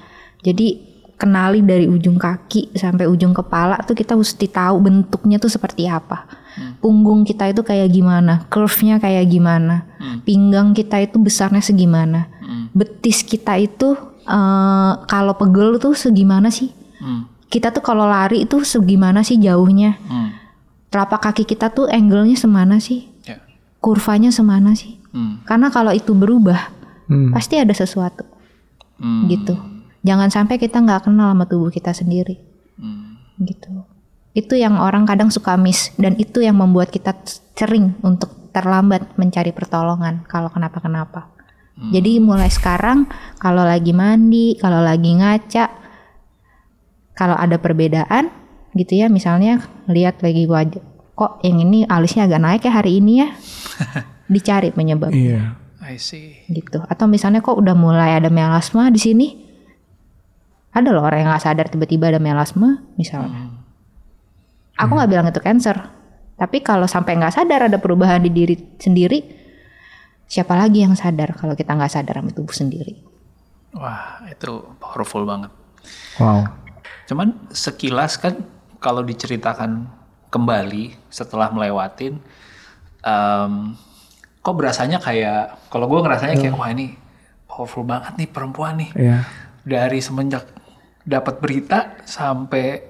[0.44, 0.88] Jadi
[1.20, 6.28] kenali dari ujung kaki sampai ujung kepala tuh kita mesti tahu bentuknya tuh seperti apa.
[6.84, 9.88] Punggung kita itu kayak gimana, curve-nya kayak gimana,
[10.28, 12.28] pinggang kita itu besarnya segimana,
[12.76, 13.96] betis kita itu
[14.28, 16.72] eh, kalau pegel tuh segimana sih?
[17.00, 17.28] Hmm.
[17.50, 19.98] Kita tuh kalau lari itu segimana sih jauhnya?
[20.06, 20.38] Hmm.
[20.90, 23.10] Telapak kaki kita tuh angle-nya semana sih?
[23.26, 23.42] Ya.
[23.82, 25.02] Kurvanya semana sih?
[25.10, 25.42] Hmm.
[25.46, 26.70] Karena kalau itu berubah,
[27.10, 27.34] Hmm.
[27.34, 28.22] pasti ada sesuatu
[29.02, 29.26] Hmm.
[29.26, 29.58] gitu.
[30.06, 32.38] Jangan sampai kita nggak kenal sama tubuh kita sendiri,
[32.78, 33.18] Hmm.
[33.42, 33.86] gitu.
[34.38, 37.18] Itu yang orang kadang suka miss dan itu yang membuat kita
[37.58, 41.34] sering untuk terlambat mencari pertolongan kalau kenapa-kenapa.
[41.80, 43.08] Jadi mulai sekarang
[43.40, 45.72] kalau lagi mandi, kalau lagi ngaca,
[47.20, 48.32] kalau ada perbedaan
[48.72, 49.60] gitu ya, misalnya
[49.92, 50.80] lihat lagi wajah,
[51.20, 53.28] kok yang ini alisnya agak naik ya hari ini ya,
[54.34, 55.60] dicari penyebab Iya.
[55.84, 56.46] I see.
[56.48, 56.80] gitu.
[56.88, 59.28] Atau misalnya kok udah mulai ada melasma di sini,
[60.72, 63.52] ada loh orang yang nggak sadar tiba-tiba ada melasma misalnya.
[64.80, 65.76] Aku nggak bilang itu cancer,
[66.40, 69.20] tapi kalau sampai nggak sadar ada perubahan di diri sendiri,
[70.30, 72.94] siapa lagi yang sadar kalau kita nggak sadar sama tubuh sendiri?
[73.76, 75.52] Wah itu powerful banget.
[76.22, 76.69] Wow.
[77.10, 78.38] Cuman sekilas kan
[78.78, 79.90] kalau diceritakan
[80.30, 82.22] kembali setelah melewatin,
[83.02, 83.54] em,
[84.40, 86.94] kok berasanya kayak kalau gue ngerasanya kayak wah ini
[87.44, 89.18] powerful banget nih perempuan nih Iya.
[89.66, 90.46] dari semenjak
[91.02, 92.86] dapat berita sampai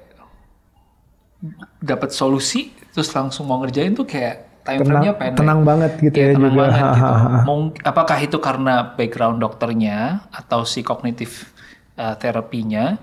[1.80, 5.40] dapat solusi terus langsung mau ngerjain tuh kayak time Tenang, frame-nya pendek.
[5.40, 6.62] tenang banget gitu Iya, ya tenang juga.
[6.62, 7.14] banget gitu.
[7.48, 9.98] Mung- apakah itu karena background dokternya
[10.30, 11.48] atau si kognitif
[11.96, 13.00] uh, terapinya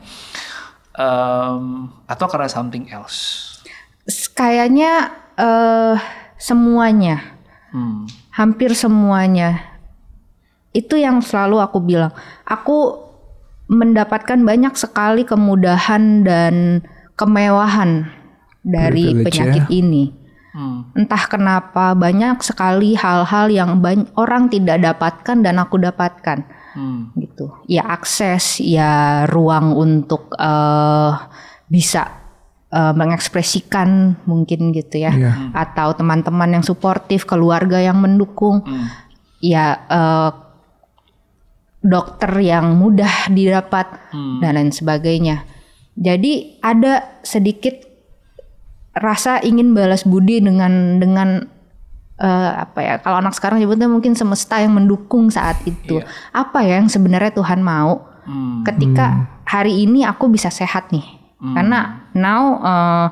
[0.97, 3.45] um, atau karena something else?
[4.35, 5.97] Kayaknya eh,
[6.37, 7.37] semuanya.
[7.77, 8.09] Hmm.
[8.33, 9.61] hampir semuanya
[10.73, 12.09] itu yang selalu aku bilang
[12.49, 13.05] aku
[13.69, 16.81] mendapatkan banyak sekali kemudahan dan
[17.21, 18.09] kemewahan
[18.65, 20.05] dari Privilege penyakit ini
[20.57, 20.89] Hmm.
[20.97, 27.09] entah kenapa banyak sekali hal-hal yang banyak orang tidak dapatkan dan aku dapatkan Hmm.
[27.17, 31.13] gitu ya akses ya ruang untuk eh,
[31.67, 32.05] bisa
[32.69, 35.33] eh, mengekspresikan mungkin gitu ya Iya.
[35.57, 38.87] atau teman-teman yang suportif keluarga yang mendukung Hmm.
[39.41, 40.31] ya eh,
[41.81, 44.39] dokter yang mudah didapat Hmm.
[44.43, 45.47] dan lain sebagainya
[45.97, 47.73] jadi ada sedikit
[48.93, 51.49] rasa ingin balas budi dengan dengan
[52.17, 56.01] eh, apa ya kalau anak sekarang nyebutnya mungkin semesta yang mendukung saat itu
[56.33, 58.67] apa ya yang sebenarnya Tuhan mau Hmm.
[58.67, 61.07] ketika hari ini aku bisa sehat nih
[61.55, 63.07] karena now eh,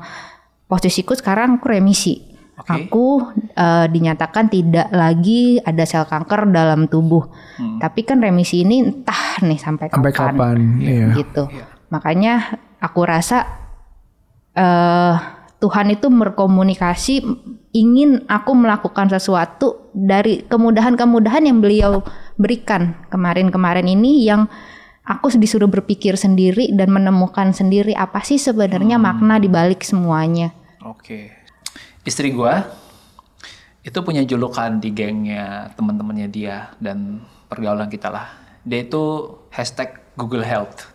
[0.67, 2.87] posisiku sekarang aku remisi Oke.
[2.87, 7.27] Aku eh, dinyatakan tidak lagi ada sel kanker dalam tubuh.
[7.83, 9.99] Tapi kan remisi ini entah nih sampai kapan.
[9.99, 10.57] Sampai kapan?
[10.79, 11.07] Iya.
[11.19, 11.43] Gitu.
[11.91, 13.43] Makanya aku rasa
[14.55, 15.15] eh
[15.63, 17.23] Tuhan itu berkomunikasi
[17.71, 22.03] ingin aku melakukan sesuatu dari kemudahan-kemudahan yang beliau
[22.35, 24.51] berikan kemarin-kemarin ini yang
[25.07, 30.51] aku disuruh berpikir sendiri dan menemukan sendiri apa sih sebenarnya makna di balik semuanya.
[30.83, 31.31] Oke.
[32.03, 32.65] Istri gua
[33.85, 38.33] itu punya julukan di gengnya teman-temannya dia dan pergaulan kita lah.
[38.65, 40.89] Dia itu hashtag Google Health.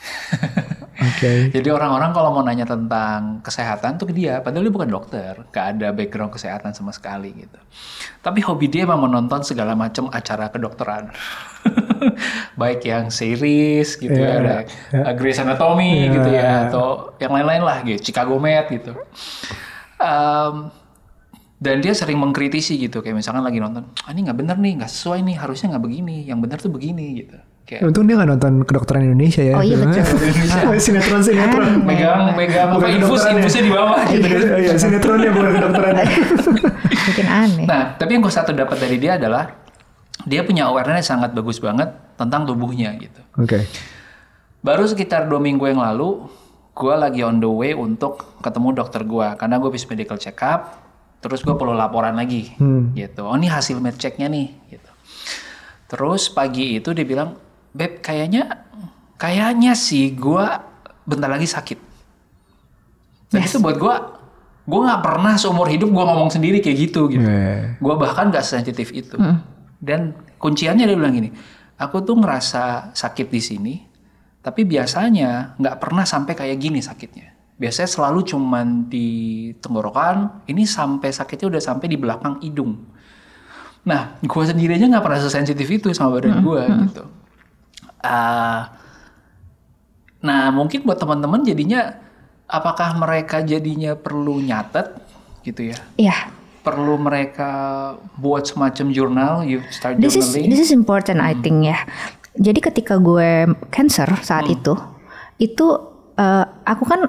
[1.00, 1.48] Oke.
[1.48, 5.66] Jadi orang-orang kalau mau nanya tentang kesehatan tuh ke dia, padahal dia bukan dokter, gak
[5.76, 7.56] ada background kesehatan sama sekali gitu.
[8.20, 11.08] Tapi hobi dia emang menonton segala macam acara kedokteran.
[12.60, 16.12] Baik yang series gitu Iya, ya, ada uh, Grey's Anatomy Iya.
[16.12, 16.86] gitu ya, atau
[17.16, 18.92] yang lain-lain lah gitu, Chicago Med gitu.
[20.00, 20.68] Em,
[21.60, 24.92] dan dia sering mengkritisi gitu, kayak misalkan lagi nonton, ah ini nggak bener nih, nggak
[24.92, 27.36] sesuai nih, harusnya nggak begini, yang bener tuh begini gitu.
[27.64, 29.54] Kayak Untung dia nggak nonton kedokteran Indonesia ya.
[29.54, 30.02] Oh iya, betul.
[30.84, 31.86] sinetron sinetron.
[31.86, 33.30] megang megang apa Bukan infus ya?
[33.32, 34.26] infusnya di bawah gitu.
[34.58, 35.94] Iya sinetronnya bukan kedokteran.
[37.10, 37.64] Bikin aneh.
[37.64, 39.54] Nah, tapi yang gue satu dapat dari dia adalah
[40.22, 43.20] dia punya awareness yang sangat bagus banget tentang tubuhnya gitu.
[43.36, 43.64] Oke.
[44.60, 46.28] Baru sekitar dua minggu yang lalu,
[46.70, 50.76] gue lagi on the way untuk ketemu dokter gue karena gue habis medical check up,
[51.18, 52.92] terus gue perlu laporan lagi, Hmm.
[52.92, 53.24] gitu.
[53.24, 54.90] Oh ini hasil med checknya nih, gitu.
[55.86, 57.40] Terus pagi itu dia bilang,
[57.74, 58.66] beb kayaknya,
[59.20, 60.46] kayaknya sih gue
[61.06, 61.78] bentar lagi sakit.
[63.30, 63.94] Dan itu buat gue,
[64.66, 67.22] gue nggak pernah seumur hidup gue ngomong sendiri kayak gitu, gitu.
[67.22, 67.78] Iya.
[67.78, 69.14] Gue bahkan gak sensitif itu.
[69.78, 71.30] Dan kunciannya dia bilang gini,
[71.78, 73.74] aku tuh ngerasa sakit di sini,
[74.42, 77.32] tapi biasanya nggak pernah sampai kayak gini sakitnya.
[77.60, 79.08] Biasanya selalu cuman di
[79.60, 82.88] tenggorokan, ini sampai sakitnya udah sampai di belakang hidung.
[83.84, 87.04] Nah, gue sendiri aja nggak pernah sesensitif itu sama badan gue gitu.
[88.00, 88.72] Ah,
[90.20, 91.96] nah, mungkin buat teman-teman jadinya,
[92.46, 94.92] apakah mereka jadinya perlu nyatet
[95.42, 95.78] gitu ya?
[95.96, 96.16] Iya.
[96.60, 97.48] perlu mereka
[98.14, 100.52] buat semacam jurnal, you start This is journaling.
[100.52, 101.88] this is important I think ya.
[102.36, 104.76] Jadi ketika gue cancer saat itu,
[105.36, 105.66] itu
[106.14, 107.08] eh, aku kan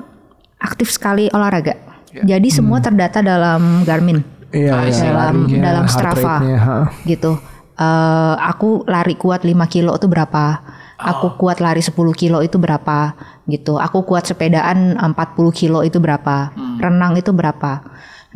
[0.55, 1.75] aktif sekali olahraga.
[2.13, 4.87] Jadi semua terdata dalam Garmin, Iya, Ah, iya.
[4.87, 5.59] isi dalam ya.
[5.59, 6.35] dalam Strava,
[7.03, 7.35] gitu.
[7.73, 10.63] Eh, aku lari kuat 5 kilo itu berapa?
[11.01, 13.17] Aku kuat lari 10 kilo itu berapa?
[13.49, 13.77] Gitu.
[13.77, 15.15] Aku kuat sepedaan 40
[15.51, 16.53] kilo itu berapa?
[16.77, 17.81] Renang itu berapa?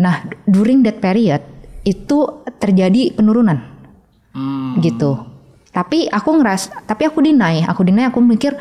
[0.02, 1.40] Nah, during that period
[1.86, 2.26] itu
[2.58, 3.76] terjadi penurunan
[4.36, 5.16] Hmm, gitu.
[5.72, 8.52] Tapi aku ngeras, tapi aku deny, aku deny, aku mikir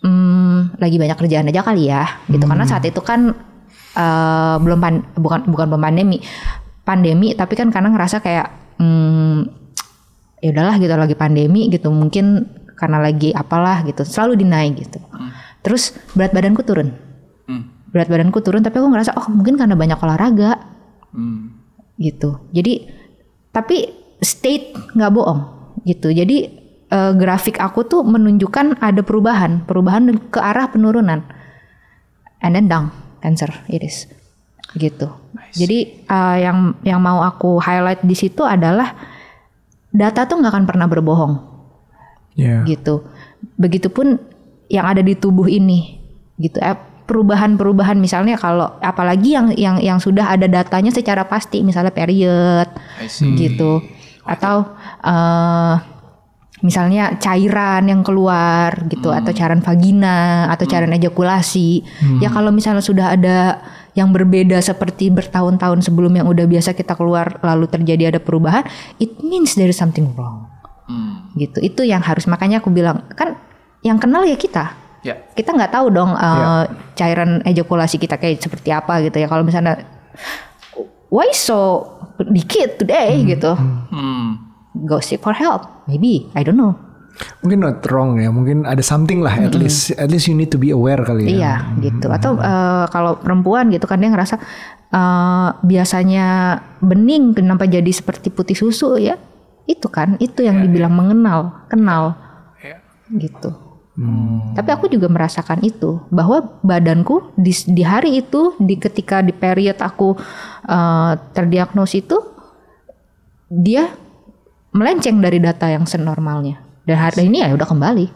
[0.00, 2.40] hmm, lagi banyak kerjaan aja kali ya, gitu.
[2.48, 3.28] Karena saat itu kan
[3.92, 6.24] eh, belum pan- bukan bukan belum pandemi,
[6.88, 8.46] pandemi, tapi kan karena ngerasa kayak
[8.80, 9.38] hmm,
[10.40, 12.48] ya udahlah gitu lagi pandemi gitu, mungkin
[12.80, 14.96] karena lagi apalah gitu, selalu deny gitu.
[15.60, 16.96] Terus berat badanku turun,
[17.44, 20.56] hmm, berat badanku turun, tapi aku ngerasa oh mungkin karena banyak olahraga
[21.12, 21.40] hmm.
[22.00, 22.40] gitu.
[22.56, 22.88] Jadi
[23.52, 23.92] tapi
[24.24, 25.40] state nggak bohong
[25.84, 26.08] gitu.
[26.08, 26.48] Jadi
[26.88, 31.20] eh, grafik aku tuh menunjukkan ada perubahan, perubahan ke arah penurunan.
[32.40, 32.88] And then down,
[33.20, 34.08] cancer it is.
[34.72, 35.12] Gitu.
[35.52, 38.96] Jadi eh, yang yang mau aku highlight di situ adalah
[39.90, 41.49] data tuh nggak akan pernah berbohong
[42.40, 42.64] Iya.
[42.64, 43.04] gitu.
[43.60, 44.16] Begitupun
[44.72, 46.00] yang ada di tubuh ini
[46.40, 46.56] gitu.
[46.56, 52.70] Eh, perubahan-perubahan misalnya kalau apalagi yang yang yang sudah ada datanya secara pasti misalnya period
[53.10, 53.34] see.
[53.34, 53.82] gitu
[54.22, 55.74] atau eh,
[56.62, 61.82] misalnya cairan yang keluar gitu atau cairan vagina atau cairan ejakulasi
[62.20, 63.64] ya kalau misalnya sudah ada
[63.96, 68.62] yang berbeda seperti bertahun-tahun sebelum yang udah biasa kita keluar lalu terjadi ada perubahan
[69.00, 70.46] it means there is something wrong
[70.90, 71.19] Hmm.
[71.36, 71.58] Gitu.
[71.62, 73.38] Itu yang harus makanya aku bilang kan
[73.84, 74.78] yang kenal ya kita.
[75.00, 75.16] Ya.
[75.32, 79.32] kita nggak tahu dong uh, cairan ejakulasi kita kayak seperti apa gitu ya.
[79.32, 79.80] Kalau misalnya
[81.08, 81.88] why so
[82.20, 83.24] dikit today?
[83.24, 83.52] Gitu.
[83.90, 84.52] Hmm.
[84.86, 85.66] go seek for help.
[85.88, 86.76] Maybe I don't know.
[87.44, 89.34] Mungkin not wrong ya, mungkin ada something lah.
[89.34, 91.32] At least, at least you need to be aware kali ya.
[91.32, 92.06] iya gitu.
[92.08, 94.40] Atau uh, kalau perempuan gitu kan dia ngerasa
[94.94, 99.18] uh, biasanya bening kenapa jadi seperti putih susu ya
[99.70, 102.18] itu kan itu yang dibilang mengenal kenal.
[102.58, 102.82] Ya.
[103.14, 103.70] gitu.
[104.56, 109.76] Tapi aku juga merasakan itu bahwa badanku di, di hari itu di ketika di period
[109.76, 110.16] aku
[110.64, 112.16] uh, terdiagnos itu
[113.52, 113.92] dia
[114.72, 116.64] melenceng dari data yang senormalnya.
[116.88, 118.06] Dan hari ini ya udah kembali.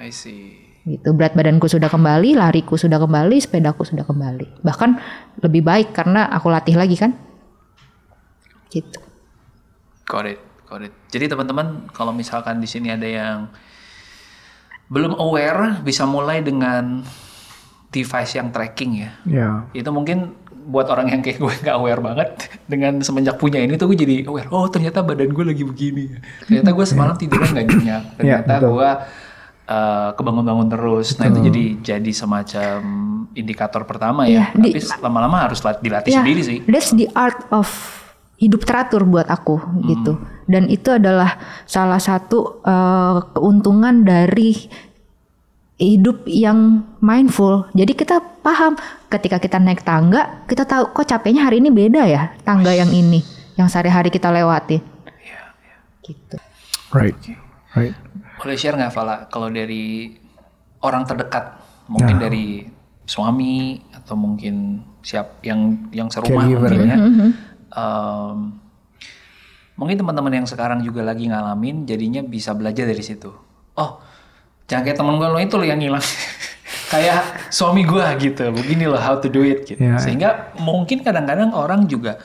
[0.00, 0.64] I see.
[0.88, 1.12] gitu.
[1.12, 4.64] Berat badanku sudah kembali lariku sudah kembali sepedaku sudah kembali.
[4.64, 4.90] Bahkan
[5.44, 7.12] lebih baik karena aku latih lagi kan?
[8.72, 9.00] Gitu.
[10.08, 10.40] Got it,
[10.74, 10.94] got it.
[11.08, 13.46] Jadi teman-teman kalau misalkan di sini ada yang
[14.84, 17.00] belum aware, bisa mulai dengan
[17.88, 19.10] device yang tracking ya.
[19.24, 19.48] Ya.
[19.70, 20.34] Itu mungkin
[20.64, 22.28] buat orang yang kayak gue nggak aware banget
[22.64, 24.50] dengan semenjak punya ini tuh gue jadi aware.
[24.50, 26.10] Oh ternyata badan gue lagi begini.
[26.42, 27.84] Ternyata gue semalam tidurnya nggak nyenyak.
[27.86, 28.68] Iya, Ternyata betul.
[28.68, 28.90] gue
[29.64, 31.06] uh, kebangun-bangun terus.
[31.16, 32.76] Nah itu jadi jadi semacam
[33.32, 34.50] indikator pertama ya.
[34.52, 36.58] Di- Tapi lama-lama harus lat- dilatih Ya, sendiri sih.
[36.66, 37.68] That's the art of
[38.36, 39.56] hidup teratur buat aku
[39.86, 40.18] gitu.
[40.44, 44.56] Dan itu adalah salah satu eh, keuntungan dari
[45.78, 47.66] hidup yang mindful.
[47.74, 48.78] Jadi kita paham
[49.10, 53.22] ketika kita naik tangga, kita tahu kok capeknya hari ini beda ya tangga yang ini
[53.58, 54.78] yang sehari-hari kita lewati.
[56.04, 56.36] Gitu.
[56.92, 57.16] Right.
[57.74, 57.96] Right.
[58.38, 60.14] Boleh share nggak Fala kalau dari
[60.84, 61.58] orang terdekat,
[61.90, 62.46] mungkin dari
[63.04, 66.96] suami atau mungkin siap yang yang serumah mungkin ya.
[66.96, 66.98] ya.
[67.74, 68.36] Em,
[69.74, 73.30] mungkin teman-teman yang sekarang juga lagi ngalamin, jadinya bisa belajar dari situ.
[73.74, 73.98] Oh,
[74.70, 76.02] jangan kayak teman gue lo itu lo yang ngilang.
[76.92, 79.82] kayak suami gue gitu, begini loh how to do it gitu.
[79.82, 79.98] Ya.
[79.98, 82.22] Sehingga mungkin kadang-kadang orang juga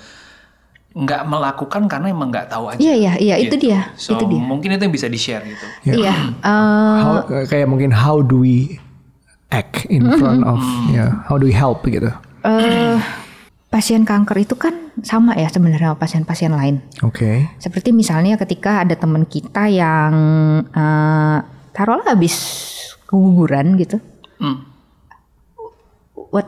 [0.89, 2.81] nggak melakukan karena emang nggak tahu aja.
[2.81, 3.69] Iya iya iya itu gitu.
[3.69, 3.93] dia.
[3.93, 4.41] So, itu dia.
[4.41, 5.65] mungkin itu yang bisa di-share gitu.
[6.01, 6.13] Iya.
[6.49, 8.81] eh, How, kayak mungkin how do we
[9.49, 10.61] act in front of
[10.93, 12.09] ya how do we help gitu.
[12.45, 12.97] eh,
[13.69, 14.73] pasien kanker itu kan
[15.05, 16.81] sama ya sebenarnya sama pasien-pasien lain.
[17.05, 17.45] Oke.
[17.57, 20.13] Seperti misalnya ketika ada teman kita yang
[20.65, 21.37] eh,
[21.71, 22.35] taruhlah habis
[23.05, 24.01] keguguran gitu,
[24.39, 24.63] Hmm.
[26.31, 26.47] what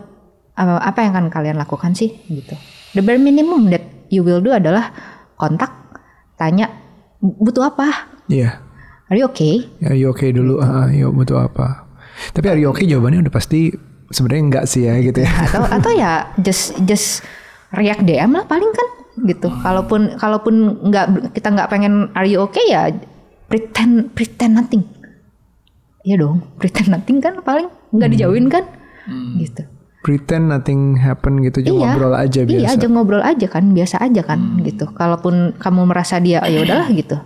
[0.56, 2.58] eh, apa yang akan kalian lakukan sih gitu?
[2.92, 4.92] The bare minimum that you will do adalah
[5.36, 5.72] kontak,
[6.36, 6.68] tanya
[7.22, 8.58] butuh apa, Iya.
[9.08, 9.70] are you okay?
[9.80, 10.58] Ya, you okay dulu.
[10.60, 11.86] Ah, yuk butuh apa?
[12.34, 13.72] Tapi are you okay jawabannya udah pasti
[14.12, 15.32] sebenarnya enggak sih ya gitu ya.
[15.48, 17.26] Atau atau ya just just
[17.76, 18.88] react DM lah paling kan
[19.28, 19.48] gitu.
[19.50, 22.92] Kalaupun kalaupun nggak kita nggak pengen are you okay ya
[23.52, 24.88] pretend pretend nothing.
[26.02, 28.66] Iya dong, pretend nothing kan paling nggak dijauhin kan,
[29.38, 29.70] gitu.
[30.02, 32.58] Pretend nothing happen gitu, cuma ngobrol aja biasa.
[32.58, 34.90] Iya, aja ngobrol aja kan, biasa aja kan gitu.
[34.98, 37.22] Kalaupun kamu merasa dia ya udahlah gitu.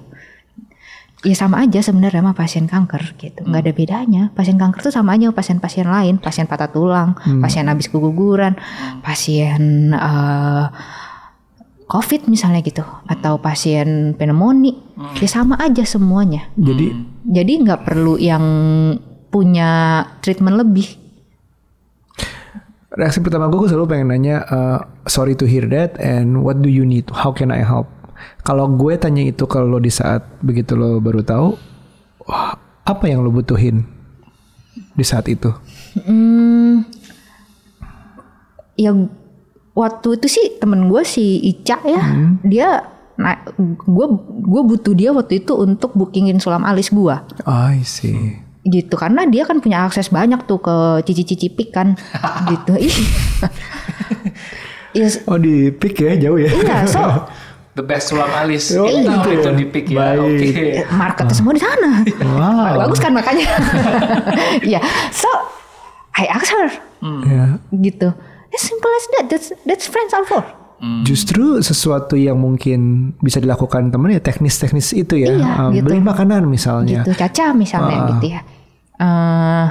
[1.25, 3.41] Ya sama aja sebenarnya sama pasien kanker gitu.
[3.41, 4.23] nggak ada bedanya.
[4.37, 8.53] Pasien kanker tuh sama aja pasien-pasien lain, pasien patah tulang, pasien habis keguguran,
[9.01, 10.65] pasien eh,
[11.85, 14.77] COVID misalnya gitu atau pasien pneumonia.
[15.17, 16.49] Ya sama aja semuanya.
[16.57, 16.93] Jadi
[17.25, 18.45] Jadi nggak perlu yang
[19.33, 20.87] punya treatment lebih.
[22.95, 26.71] reaksi pertama gue, gue selalu pengen nanya, uh, sorry to hear that, and what do
[26.71, 27.03] you need?
[27.11, 27.91] How can I help?
[28.41, 31.47] Kalau gue tanya itu kalau lo di saat begitu lo baru tahu,
[32.23, 33.81] wah, apa yang lo butuhin
[34.93, 35.49] di saat itu?
[35.97, 36.85] Hmm,
[38.75, 38.91] ya
[39.73, 42.01] waktu itu sih temen gue si Ica ya,
[42.41, 42.69] dia
[43.15, 44.07] nah gue
[44.43, 47.15] gue butuh dia waktu itu untuk bookingin sulam alis gue
[47.47, 48.35] I see.
[48.67, 50.75] gitu karena dia kan punya akses banyak tuh ke
[51.07, 51.95] cici-cici pik kan
[52.51, 52.91] gitu Ih.
[54.95, 56.47] Iya, Oh di pick ya jauh ya?
[56.47, 57.03] iya so
[57.75, 58.71] The best sulam alis.
[58.71, 59.53] Oh, itu gitu itu ya.
[59.53, 60.15] di pick ya.
[60.15, 60.79] Oke.
[60.89, 62.79] marketnya semua di sana Wow.
[62.81, 63.51] bagus kan makanya
[64.69, 64.79] Iya
[65.11, 65.27] so
[66.13, 66.71] I asked her
[67.21, 67.59] Ya.
[67.69, 68.15] gitu
[68.49, 70.41] as simple as that that's that's friends are for
[71.01, 72.79] Justru sesuatu yang mungkin
[73.17, 75.33] bisa dilakukan teman ya teknis-teknis itu ya.
[75.33, 75.83] Iya, Um, gitu.
[75.83, 77.01] Beli makanan misalnya.
[77.01, 78.07] gitu Caca misalnya Ah.
[78.11, 78.39] gitu ya
[78.95, 79.67] Eh,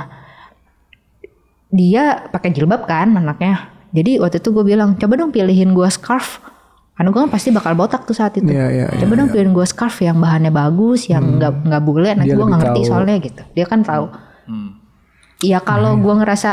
[1.71, 6.39] dia pakai jilbab kan anaknya jadi waktu itu gue bilang coba dong pilihin gue scarf
[6.95, 9.51] karena gue kan pasti bakal botak tuh saat itu Iya, iya, coba iya, dong pilihin
[9.51, 12.89] gue scarf yang bahannya bagus yang nggak nggak bule nanti gue nggak ngerti tahu.
[12.89, 14.07] soalnya gitu dia kan tahu
[14.45, 14.77] Hmm.
[15.41, 16.51] Iya kalau gue ngerasa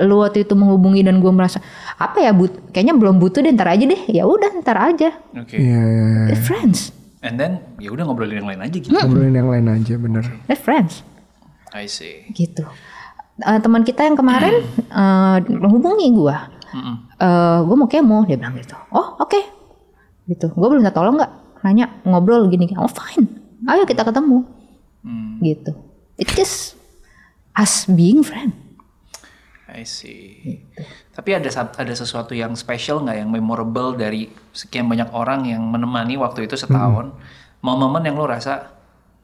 [0.00, 1.58] lu waktu itu menghubungi dan gue merasa
[1.94, 5.54] apa ya but kayaknya belum butuh deh ntar aja deh ya udah ntar aja Oke.
[5.54, 6.22] Iya, iya, iya.
[6.28, 8.92] They're friends And then ya udah ngobrolin yang lain aja gitu.
[8.92, 10.24] Ngobrolin yang lain aja bener.
[10.44, 11.00] They're friends
[11.72, 12.28] I see.
[12.30, 12.68] gitu.
[13.36, 14.60] Eh, teman kita yang kemarin
[14.92, 16.36] eh, menghubungi gue,
[16.70, 16.96] Mm-mm.
[17.16, 18.76] Eh, gue mau kemo, dia bilang gitu.
[18.90, 19.40] Oh oke,
[20.26, 20.52] gitu.
[20.52, 21.32] Gue belum minta tolong nggak?
[21.64, 23.24] Nanya ngobrol gini, oh fine,
[23.64, 24.44] ayo kita ketemu,
[25.00, 25.40] Hmm.
[25.40, 25.72] gitu.
[26.20, 26.56] It's just
[27.56, 28.52] us being friend.
[29.64, 30.62] I see.
[31.10, 36.14] Tapi ada ada sesuatu yang spesial nggak yang memorable dari sekian banyak orang yang menemani
[36.14, 37.10] waktu itu setahun,
[37.58, 38.70] momen-momen yang lo rasa,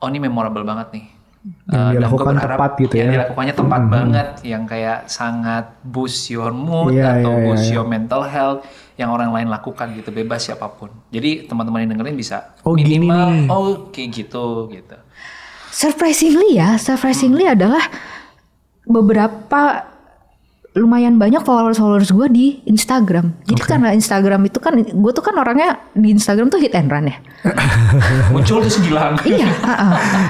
[0.01, 1.07] oh ini memorable banget nih.
[1.41, 3.15] Yang Uh, dan dilakukan berharap tepat gitu yang ya.
[3.17, 7.75] dilakukannya tepat banget, yang kayak sangat boost your mood Iya, atau iya, iya, boost iya.
[7.75, 8.61] your mental health,
[8.95, 10.93] yang orang lain lakukan gitu, bebas siapa pun.
[11.09, 13.47] Jadi teman-teman yang dengerin bisa Oh, gini minimal, nih.
[13.49, 14.97] oh kayak gitu gitu.
[15.73, 17.89] Surprisingly ya, surprisingly adalah
[18.85, 19.89] beberapa
[20.71, 23.35] lumayan banyak followers-followers gue di Instagram.
[23.43, 27.11] Jadi karena Instagram itu kan gue tuh kan orangnya di Instagram tuh hit and run
[27.11, 27.19] ya.
[28.31, 29.19] Muncul terus hilang.
[29.27, 29.51] iya.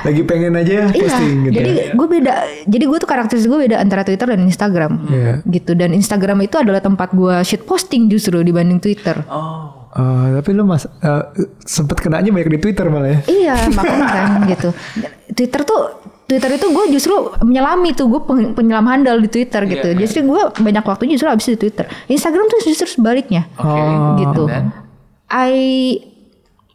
[0.00, 1.60] Lagi pengen aja Iya, posting gitu.
[1.60, 2.32] jadi gue beda.
[2.64, 5.32] Jadi gue tuh karakteristik gue beda antara Twitter dan Instagram, Iya.
[5.44, 5.76] gitu.
[5.76, 9.20] Dan Instagram itu adalah tempat gue shit posting justru dibanding Twitter.
[9.28, 9.76] Oh.
[9.90, 11.24] Eh, tapi lu mas eh,
[11.66, 13.20] sempet kenanya banyak di Twitter malah ya.
[13.28, 14.68] Iya, makanya kan gitu.
[15.36, 15.80] Twitter tuh
[16.30, 17.10] Twitter itu gue justru
[17.42, 19.88] menyelami tuh gue peng- penyelam handal di Twitter gitu.
[19.90, 19.98] Iya.
[19.98, 21.90] Justru gue banyak waktunya justru habis di Twitter.
[22.06, 23.50] Instagram tuh justru sebaliknya.
[23.58, 23.82] Oke.
[24.22, 24.42] gitu.
[24.46, 24.70] Dan
[25.26, 25.98] I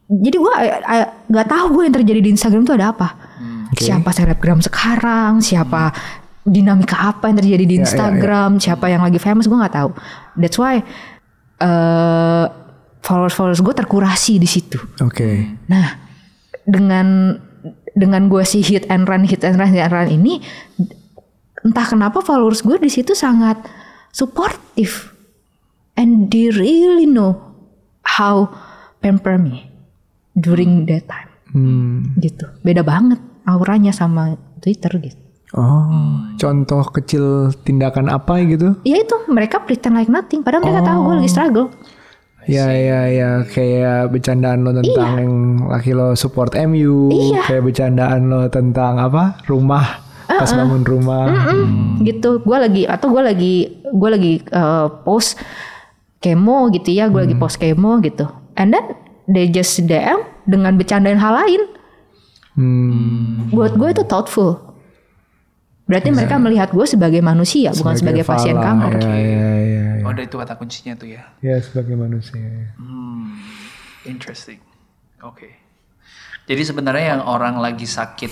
[0.06, 0.54] jadi gue
[1.32, 3.10] nggak tahu gue yang terjadi di Instagram tuh ada apa.
[3.76, 5.92] Siapa selebgram sekarang, siapa
[6.46, 7.84] dinamika apa yang terjadi di Ya, ya, ya.
[7.84, 9.90] Instagram, siapa yang lagi famous gue nggak tahu.
[10.38, 10.84] That's why
[11.56, 12.46] eh
[13.02, 14.78] followers followers gue terkurasi di situ.
[15.00, 15.58] Oke.
[15.66, 15.88] Nah,
[16.66, 17.38] dengan
[17.96, 20.44] dengan gue si hit and run, hit and run, hit and run ini,
[21.64, 23.58] entah kenapa followers gue di situ sangat
[24.12, 25.16] supportive,
[25.96, 27.40] and they really know
[28.20, 28.52] how
[29.00, 29.72] pamper me
[30.36, 32.14] during that time, Hmm.
[32.20, 32.46] gitu.
[32.62, 33.18] Beda banget
[33.48, 35.20] auranya sama Twitter gitu.
[35.56, 38.76] Oh, contoh kecil tindakan apa gitu?
[38.84, 41.72] Ya itu mereka pretend like nothing, padahal mereka tahu gue lagi struggle.
[42.46, 43.30] Ya ya ya.
[43.46, 45.34] Kayak bercandaan lo tentang yang
[45.66, 47.42] laki lo support MU, Iya.
[47.50, 49.42] kayak bercandaan lo tentang apa?
[49.50, 50.06] Rumah.
[50.26, 51.30] Pas bangun rumah.
[51.30, 52.42] Mm, gitu.
[52.42, 55.38] Gue lagi atau gue lagi gue lagi uh, post
[56.18, 57.10] kemo gitu ya.
[57.10, 58.26] Gue lagi post kemo gitu.
[58.58, 58.98] And then
[59.30, 61.62] they just DM dengan bercandain hal lain.
[62.56, 64.66] Hmm, buat gue itu thoughtful.
[65.86, 69.85] Berarti mereka melihat gue sebagai manusia bukan sebagai pasien kanker Ya ya ya.
[70.06, 71.24] Oh, ada itu kata kuncinya tuh ya.
[71.42, 72.72] Ya sebagai manusia.
[72.78, 73.42] Hmm,
[74.06, 74.62] interesting.
[75.26, 75.58] Oke.
[76.46, 78.32] Jadi sebenarnya yang orang lagi sakit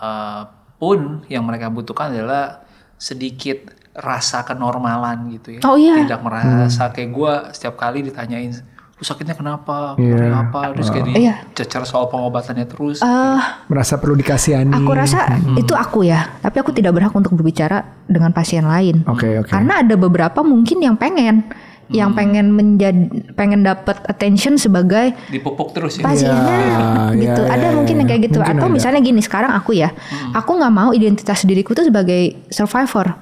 [0.00, 0.42] eh,
[0.80, 2.64] pun yang mereka butuhkan adalah
[2.96, 5.60] sedikit rasa kenormalan gitu ya.
[5.64, 6.04] Oh, iya.
[6.04, 8.52] Tidak merasa kayak gue setiap kali ditanyain,
[8.96, 9.92] lu sakitnya kenapa?
[9.94, 10.16] Iya.
[10.18, 10.72] Kenapa apa?
[10.72, 11.34] Terus kayak Iya.
[11.46, 12.98] dicecer soal pengobatannya terus.
[12.98, 14.72] Eh, Merasa perlu dikasihani.
[14.72, 19.36] aku rasa itu aku ya tapi aku tidak berhak untuk berbicara dengan pasien lain Oke
[19.38, 19.48] oke.
[19.48, 21.44] karena ada beberapa mungkin yang pengen
[21.86, 22.98] yang pengen menjadi
[23.32, 26.02] pengen dapat attention sebagai Dipupuk terus ya.
[26.02, 26.74] pasiennya Ya,
[27.14, 27.42] gitu.
[27.42, 28.00] ya, ada ya, mungkin ya.
[28.00, 28.38] yang kayak gitu.
[28.40, 28.74] Mungkin Atau ada.
[28.74, 29.94] misalnya gini, sekarang aku ya,
[30.32, 33.14] aku nggak mau identitas diriku tuh sebagai survivor,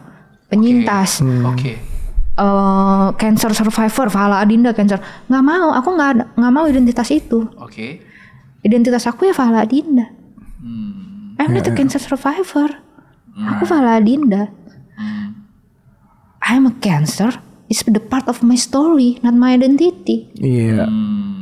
[0.49, 1.77] penyintas, Oke.
[2.37, 4.99] Eh, cancer survivor, Fala Adinda cancer.
[5.27, 7.47] Nggak mau, aku nggak nggak mau identitas itu.
[7.57, 8.03] Oke.
[8.61, 10.09] Identitas aku ya Fala Adinda.
[10.59, 11.37] Hmm.
[11.37, 12.71] I'm not a cancer survivor.
[13.35, 14.49] Aku Fala Adinda.
[14.95, 15.45] Hmm.
[16.41, 17.35] I'm a cancer.
[17.67, 20.29] It's the part of my story, not my identity.
[20.35, 20.85] Iya.
[20.85, 21.33] Hmm.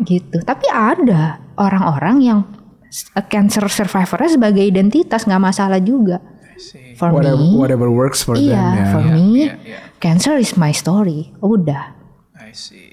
[0.00, 0.40] gitu.
[0.40, 2.40] Tapi ada orang-orang yang
[2.88, 6.24] s- cancer survivornya sebagai identitas nggak masalah juga.
[6.24, 6.96] I see.
[6.96, 8.84] For Whatever me, whatever works for iya, them ya.
[8.88, 9.80] for Iya, me, iya, iya.
[10.00, 11.30] Cancer is my story.
[11.38, 11.92] Udah.
[12.34, 12.90] I see.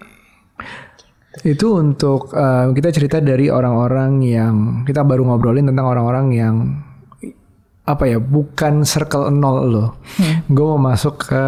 [1.39, 6.55] Itu untuk eh, kita cerita dari orang-orang yang kita baru ngobrolin tentang orang-orang yang
[7.83, 9.89] apa ya bukan circle nol loh.
[10.19, 10.43] Hmm.
[10.45, 11.43] Gue mau masuk ke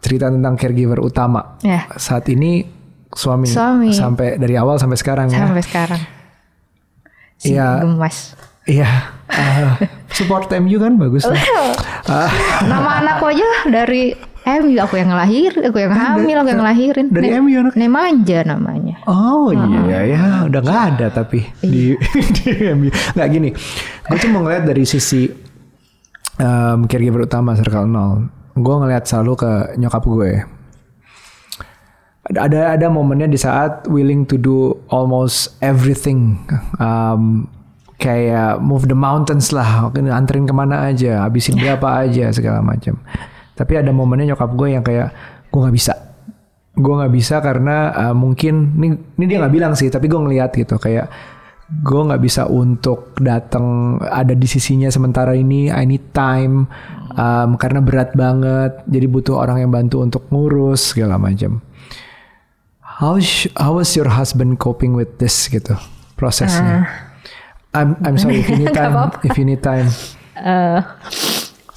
[0.00, 1.58] cerita tentang caregiver utama.
[1.62, 1.86] Ya.
[1.94, 2.66] Saat ini
[3.08, 3.94] suami, Suami.
[3.94, 5.46] sampai dari awal sampai sekarang ya.
[5.46, 6.02] Sampai sekarang.
[7.38, 7.86] Si Iya.
[7.86, 8.34] gemas.
[8.66, 8.90] Iya.
[9.30, 9.68] Eh,
[10.10, 11.22] support MU kan bagus.
[11.22, 11.38] lah.
[12.04, 12.28] Ah,
[12.64, 14.12] Nama anakku aja dari
[14.48, 17.06] MU aku yang ngelahir, aku yang hamil, aku yang ngelahirin.
[17.12, 17.74] dari Ne- MU anak.
[17.76, 18.96] Nemanja namanya.
[19.04, 21.92] Oh iya ya udah nggak ada tapi di
[22.40, 23.50] di MU nggak gini.
[24.04, 25.28] Gue cuma ngeliat dari sisi
[26.38, 28.26] um, caregiver utama Circle Nol.
[28.54, 30.32] Gue ngeliat selalu ke nyokap gue.
[32.28, 36.36] Ada ada ada momennya di saat willing to do almost everything.
[36.76, 37.48] Um,
[37.96, 43.00] kayak move the mountains lah, anterin ke mana aja, habisin berapa aja segala macam.
[43.58, 45.10] Tapi ada momennya nyokap gue yang kayak
[45.50, 45.94] gue nggak bisa,
[46.78, 48.88] gue nggak bisa karena uh, mungkin ini,
[49.18, 51.10] ini dia nggak bilang sih, tapi gue ngeliat gitu kayak
[51.68, 55.74] gue nggak bisa untuk datang ada di sisinya sementara ini.
[55.74, 56.70] I need time
[57.18, 61.58] um, karena berat banget, jadi butuh orang yang bantu untuk ngurus segala macam.
[62.98, 65.74] How sh- how was your husband coping with this gitu
[66.14, 66.86] prosesnya?
[67.74, 69.12] I'm I'm sorry if you need time.
[69.26, 69.90] if you need time.
[70.38, 70.80] Eh,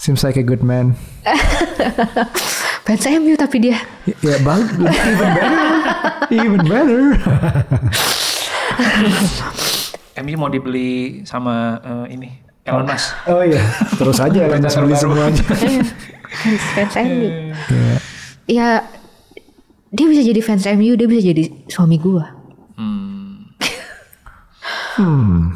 [0.01, 0.97] Seems like a good man.
[2.89, 3.77] fans MU tapi dia.
[4.25, 5.77] Ya bagus, even better,
[6.33, 7.01] even better.
[10.25, 12.33] MU mau dibeli sama eh, ini
[12.65, 13.13] Elon Musk.
[13.29, 13.61] oh iya,
[13.93, 15.43] terus aja lah Baca beli semuanya.
[16.73, 17.53] fans, MU.
[18.49, 18.89] Ya
[19.93, 22.25] dia bisa jadi fans MU, dia bisa jadi suami gua.
[22.73, 23.53] Hmm.
[24.97, 25.53] Hmm,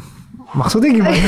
[0.54, 1.18] maksudnya gimana?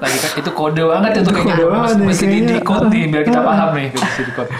[0.00, 1.54] Lagi kan itu kode banget itu kayaknya.
[1.54, 3.88] kode banget nih, Mesti di nih biar kita paham nih.
[3.92, 4.50] Mesti di code.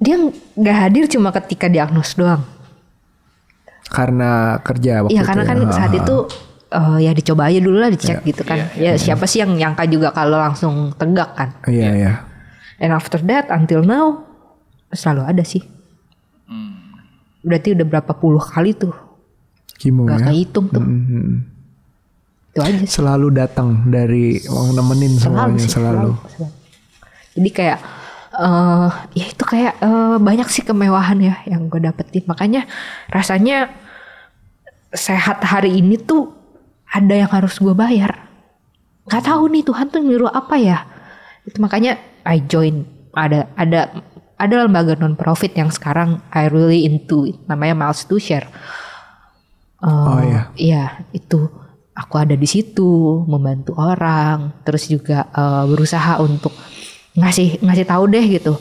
[0.00, 0.16] Dia
[0.58, 2.42] nggak hadir cuma ketika diagnos doang.
[3.88, 5.48] Karena kerja waktu Iya itu karena ya.
[5.48, 6.16] kan saat Ah, itu
[6.74, 8.58] eh, ya dicoba aja dulu lah dicek gitu kan.
[8.74, 11.48] Iya, ya siapa sih yang nyangka juga kalau langsung tegak kan.
[11.68, 12.12] Iya iya.
[12.82, 14.24] And after that until now
[14.90, 15.62] selalu ada sih.
[17.44, 18.96] Berarti udah berapa puluh kali tuh.
[19.76, 20.26] Kimo Gak ya.
[20.32, 20.80] kehitung tuh.
[20.80, 21.53] Mhm.
[22.54, 23.02] Itu aja sih.
[23.02, 26.14] Selalu datang dari mau nemenin semuanya sih, selalu.
[26.14, 26.54] selalu.
[27.34, 27.78] Jadi kayak
[28.34, 32.22] eh ya itu kayak eh, banyak sih kemewahan ya yang gue dapetin.
[32.30, 32.70] Makanya
[33.10, 33.74] rasanya
[34.94, 36.30] sehat hari ini tuh
[36.86, 38.30] ada yang harus gue bayar.
[39.10, 40.86] Gak tahu nih Tuhan tuh nyuruh apa ya.
[41.42, 42.86] Itu makanya I join
[43.18, 43.90] ada ada
[44.38, 47.38] ada lembaga non profit yang sekarang I really into it.
[47.50, 48.46] namanya Miles to Share.
[48.46, 50.42] Eh, Oh, iya.
[50.54, 51.50] Iya itu
[51.94, 56.52] aku ada di situ membantu orang terus juga eh, berusaha untuk
[57.14, 58.54] ngasih ngasih tahu deh gitu.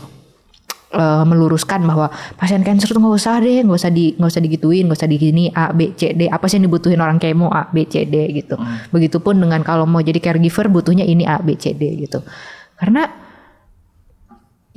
[0.93, 4.85] Eh, meluruskan bahwa pasien cancer tuh nggak usah deh nggak usah di nggak usah digituin
[4.85, 7.89] nggak usah digini A B C D apa sih yang dibutuhin orang kemo A B
[7.89, 8.61] C D gitu.
[8.93, 12.21] Begitupun dengan kalau mau jadi caregiver butuhnya ini A B C D gitu.
[12.77, 13.09] Karena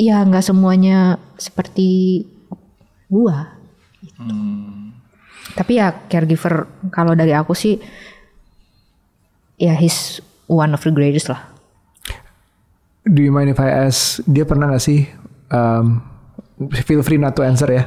[0.01, 2.25] ya nggak semuanya seperti
[3.13, 3.53] gua
[5.57, 7.81] tapi ya caregiver kalau dari aku sih
[9.57, 11.41] ya he's one of the greatest lah.
[13.03, 15.07] Do you mind if I ask, dia pernah gak sih,
[15.49, 16.03] um,
[16.81, 17.87] feel free not to answer ya,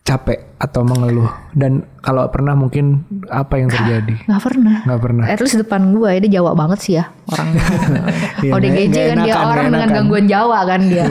[0.00, 1.26] capek atau mengeluh?
[1.50, 4.14] Dan kalau pernah mungkin apa yang terjadi?
[4.30, 4.76] Nggak pernah.
[4.86, 5.24] Nggak pernah.
[5.26, 7.48] At least depan gua ya dia Jawa banget sih ya orang.
[8.38, 9.96] Iya, ODGJ nggak- kan nggak dia enakan, orang nggak dengan enakan.
[9.98, 11.04] gangguan Jawa kan dia.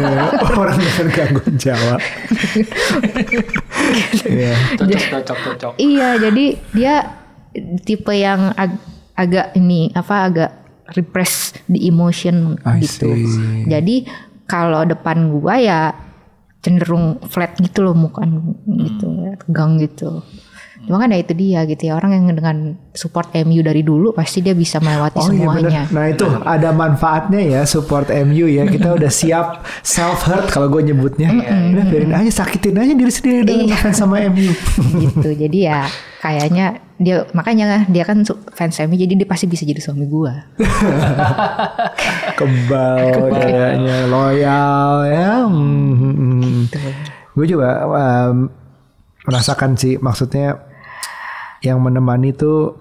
[0.55, 1.95] Orang dengan gangguan Jawa.
[4.27, 4.53] Iya.
[4.75, 5.73] Cocok, cocok, cocok.
[5.77, 6.95] iya jadi dia
[7.81, 8.79] tipe yang ag-
[9.17, 10.51] agak ini apa agak
[10.95, 13.11] repress di emotion I gitu.
[13.11, 13.65] see.
[13.67, 14.07] Jadi
[14.47, 15.91] kalau depan gua ya
[16.63, 20.23] cenderung flat gitu loh mukaan gitu ya, tegang gitu.
[20.87, 24.39] Cuma kan ya itu dia gitu ya orang yang dengan support MU dari dulu pasti
[24.39, 25.83] dia bisa melewati Oh iya semuanya.
[25.83, 25.85] benar.
[25.91, 28.63] Nah itu ada manfaatnya ya support MU ya.
[28.63, 31.27] Kita udah siap self hurt kalau gue nyebutnya.
[31.75, 34.47] Udah biarin aja sakitin aja diri sendiri dengan ngefans sama MU.
[35.03, 35.29] gitu.
[35.35, 35.83] Jadi ya
[36.23, 38.23] kayaknya dia makanya dia kan
[38.55, 40.47] fans MU jadi dia pasti bisa jadi suami gua.
[42.39, 45.31] Kebal kayaknya loyal ya.
[47.35, 48.47] Gue juga um,
[49.27, 50.66] merasakan sih maksudnya
[51.65, 52.77] yang menemani tuh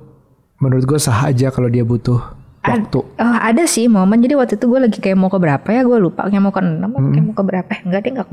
[0.61, 2.19] menurut gue sah aja kalau dia butuh
[2.67, 2.99] waktu.
[2.99, 4.19] Oh, ada sih momen.
[4.21, 5.87] Jadi waktu itu gue lagi kayak mau ke berapa ya?
[5.87, 6.27] Gue lupa.
[6.27, 7.69] Kayak mau ke enam apa kayak mau ke berapa?
[7.71, 8.29] Eh, enggak deh enggak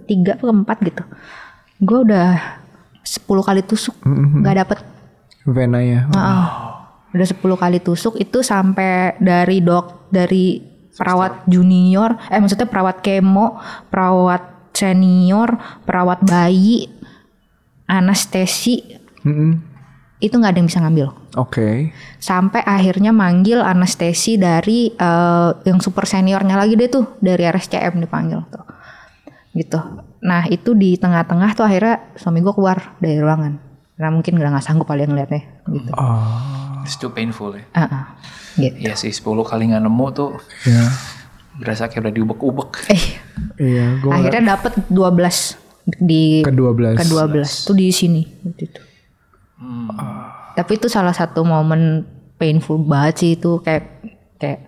[0.00, 1.02] ketiga atau keempat gitu.
[1.80, 2.28] Gue udah
[3.02, 3.96] 10 kali tusuk.
[4.04, 4.78] Nggak dapet.
[5.48, 6.08] Venanya.
[6.12, 6.46] Heeh.
[7.08, 10.60] udah 10 kali tusuk itu sampai dari dok dari
[10.92, 12.20] perawat junior.
[12.28, 13.56] Eh maksudnya perawat kemo
[13.88, 15.56] perawat senior
[15.88, 16.86] perawat bayi
[17.88, 19.00] anestesi.
[19.24, 19.67] Mm-mm.
[20.18, 21.94] Itu nggak ada yang bisa ngambil Oke.
[22.16, 28.42] sampai akhirnya manggil anestesi dari eh, yang super seniornya lagi deh tuh dari RSCM dipanggil
[28.48, 28.64] tuh
[29.52, 29.78] gitu
[30.18, 33.54] nah itu di tengah-tengah tuh akhirnya suami gue keluar dari ruangan
[33.94, 37.66] karena mungkin udah nggak sanggup kali ngeliatnya gitu Oh, It's too painful ya.
[37.72, 38.04] Ah, ah.
[38.54, 40.30] gitu Iya sih 10 kali nggak nemu tuh
[40.64, 40.86] ya.
[41.54, 42.70] berasa kayak udah diubek-ubek.
[42.88, 43.04] eh
[43.58, 45.58] Iya, gue akhirnya dapet 12
[46.00, 46.94] di ke-12.
[46.94, 48.66] ke 12 tuh di sini waktu
[49.58, 50.04] itu
[50.54, 52.02] tapi itu salah satu momen
[52.38, 53.84] painful banget sih itu kayak
[54.38, 54.60] kayak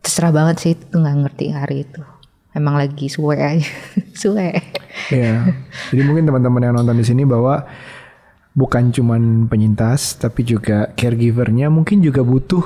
[0.00, 2.00] terserah banget sih itu nggak ngerti hari itu
[2.52, 3.68] emang lagi suwe aja
[4.20, 4.60] suwe
[5.08, 5.48] Iya.
[5.88, 7.64] Jadi mungkin teman-teman yang nonton di sini bahwa
[8.52, 12.64] bukan cuman penyintas tapi juga caregivernya mungkin juga butuh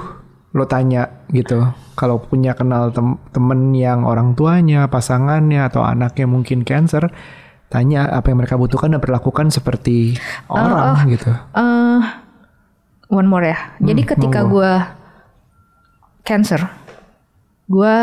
[0.56, 1.70] lo tanya gitu.
[1.94, 7.08] Kalau punya kenal tem- temen yang orang tuanya, pasangannya atau anaknya mungkin cancer,
[7.66, 10.14] tanya apa yang mereka butuhkan dan perlakukan seperti
[10.46, 11.30] orang gitu.
[11.32, 12.00] eh
[13.08, 13.58] one more ya.
[13.78, 14.72] Jadi ketika gue
[16.22, 16.62] cancer
[17.66, 17.94] gue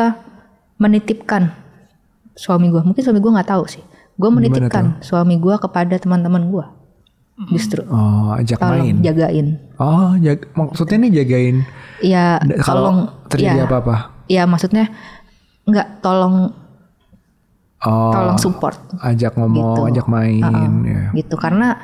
[0.78, 1.56] menitipkan
[2.34, 3.84] suami gue mungkin suami gue nggak tahu sih.
[4.14, 6.66] Gue menitipkan suami gue kepada teman-teman gue
[7.50, 7.82] justru.
[7.88, 8.98] Oh, ajak tolong main.
[9.02, 9.48] jagain.
[9.76, 11.58] Oh, jag- maksudnya nih jagain
[12.04, 13.96] ya tolong kalau terjadi ya, apa-apa.
[14.28, 14.92] ya maksudnya
[15.64, 16.52] nggak tolong
[17.84, 19.82] Oh, tolong support ajak ngomong, gitu.
[19.92, 20.40] ajak main.
[20.40, 20.88] Uh-uh.
[20.88, 21.04] ya.
[21.14, 21.76] gitu karena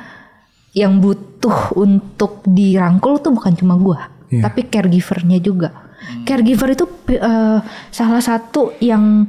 [0.72, 4.46] yang butuh untuk dirangkul tuh bukan cuma gua Iya.
[4.46, 5.74] tapi caregivernya juga
[6.22, 9.26] caregiver itu eh, salah satu yang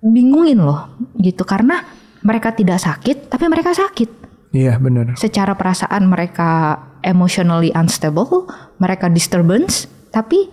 [0.00, 1.84] bingungin loh gitu karena
[2.24, 4.08] mereka tidak sakit tapi mereka sakit
[4.50, 5.14] Iya, benar.
[5.14, 6.74] secara perasaan mereka
[7.06, 8.50] emotionally unstable,
[8.82, 10.50] mereka disturbance, tapi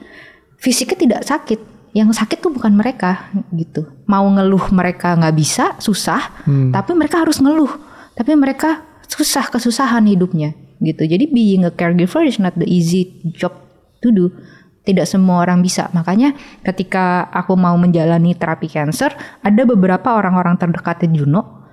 [0.61, 1.59] fisiknya tidak sakit.
[1.95, 3.87] Yang sakit tuh bukan mereka gitu.
[4.05, 7.71] Mau ngeluh mereka nggak bisa, susah, tapi mereka harus ngeluh.
[8.13, 11.07] Tapi mereka susah kesusahan hidupnya gitu.
[11.07, 13.53] Jadi being a caregiver is not the easy job
[14.03, 14.29] to do.
[14.85, 15.91] Tidak semua orang bisa.
[15.91, 19.11] Makanya ketika aku mau menjalani terapi cancer,
[19.43, 21.67] ada beberapa orang-orang terdekatnya Juno,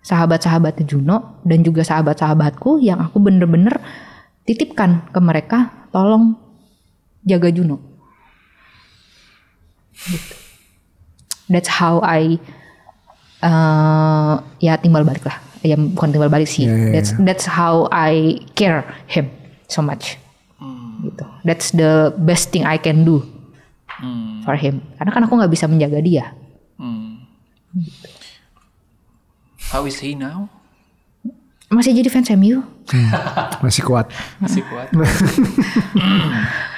[0.00, 3.76] sahabat-sahabatnya Juno, dan juga sahabat-sahabatku yang aku bener-bener
[4.48, 6.38] titipkan ke mereka, tolong
[7.26, 7.95] jaga Juno.
[10.04, 10.34] Gitu.
[11.48, 12.36] That's how I
[13.40, 15.40] eh, ya timbal balik lah.
[15.64, 16.68] Ya bukan timbal balik sih.
[16.68, 19.32] Ya, ya, That's that's how I care him
[19.66, 20.20] so much.
[21.02, 21.24] Gitu.
[21.44, 23.22] That's the best thing I can do
[24.44, 24.84] for him.
[25.00, 26.34] Karena kan aku nggak bisa menjaga dia.
[29.72, 30.48] How is he now?
[31.66, 32.62] Masih jadi fans MU?
[33.64, 34.06] Masih kuat.
[34.38, 34.88] Masih kuat.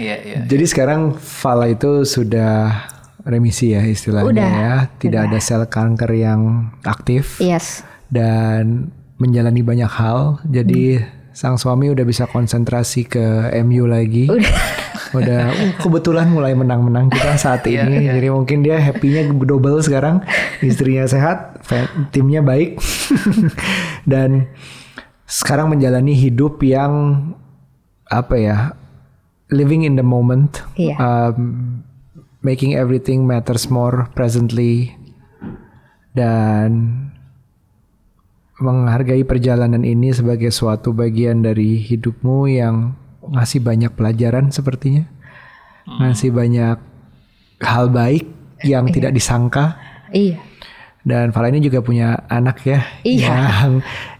[0.00, 0.38] Iya, iya.
[0.48, 2.88] Jadi sekarang Fala itu sudah
[3.24, 4.74] remisi ya istilahnya Udah, ya.
[5.00, 7.84] Tidak ada sel kanker yang aktif Yes.
[8.12, 8.90] dan
[9.20, 10.40] menjalani banyak hal.
[10.48, 11.00] Jadi
[11.34, 14.30] sang suami udah bisa konsentrasi ke MU lagi.
[15.14, 18.10] Udah, uh, kebetulan mulai menang-menang kita saat ini.
[18.10, 20.26] Jadi mungkin dia happy-nya double sekarang.
[20.58, 21.62] Istrinya sehat,
[22.10, 22.82] timnya baik.
[24.10, 24.50] Dan
[25.22, 27.22] sekarang menjalani hidup yang
[28.10, 28.58] apa ya?
[29.54, 30.66] Living in the moment.
[30.74, 30.98] Iya.
[30.98, 31.38] Um,
[32.42, 34.90] making everything matters more presently.
[36.10, 36.98] Dan
[38.58, 42.94] menghargai perjalanan ini sebagai suatu bagian dari hidupmu yang
[43.24, 45.06] ngasih banyak pelajaran sepertinya.
[45.86, 46.78] Ngasih banyak
[47.60, 48.24] hal baik
[48.62, 49.78] yang tidak disangka.
[50.10, 50.38] Iya.
[51.04, 53.28] Dan Fala ini juga punya anak ya Iya.
[53.28, 53.70] yang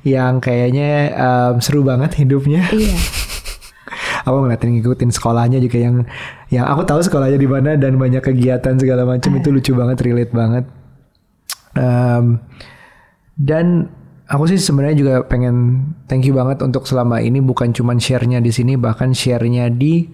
[0.05, 2.68] yang kayaknya um, seru banget hidupnya.
[2.68, 2.93] Iya.
[4.25, 5.97] aku ngeliatin ngikutin sekolahnya juga yang
[6.49, 10.33] yang aku tahu sekolahnya di mana dan banyak kegiatan segala macam itu lucu banget, relate
[10.33, 10.64] banget.
[11.77, 12.41] Um,
[13.37, 13.93] dan
[14.31, 18.51] aku sih sebenarnya juga pengen thank you banget untuk selama ini bukan cuman share-nya di
[18.51, 20.09] sini bahkan share-nya di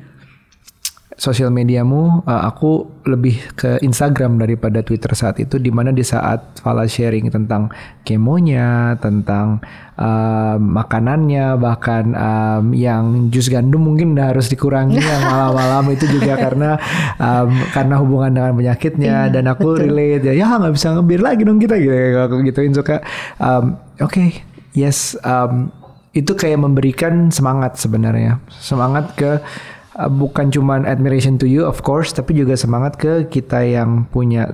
[1.21, 6.57] sosial mediamu uh, aku lebih ke Instagram daripada Twitter saat itu di mana di saat
[6.65, 7.69] Fala sharing tentang
[8.09, 9.61] kemonya, tentang
[10.01, 16.41] um, makanannya, bahkan um, yang jus gandum mungkin udah harus dikurangi yang malam-malam itu juga
[16.41, 16.81] karena
[17.21, 21.61] um, karena hubungan dengan penyakitnya dan aku relate ya ya nggak bisa ngebir lagi dong
[21.61, 23.05] kita gitu aku gituin suka
[23.37, 24.41] um, oke
[24.73, 25.69] yes um,
[26.17, 29.71] itu kayak memberikan semangat sebenarnya semangat ke uh,
[30.09, 34.49] bukan cuman admiration to you of course tapi juga semangat ke kita yang punya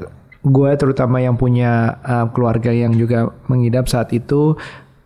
[0.47, 4.55] gue terutama yang punya uh, keluarga yang juga mengidap saat itu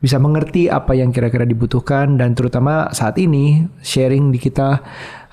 [0.01, 4.81] bisa mengerti apa yang kira-kira dibutuhkan dan terutama saat ini sharing di kita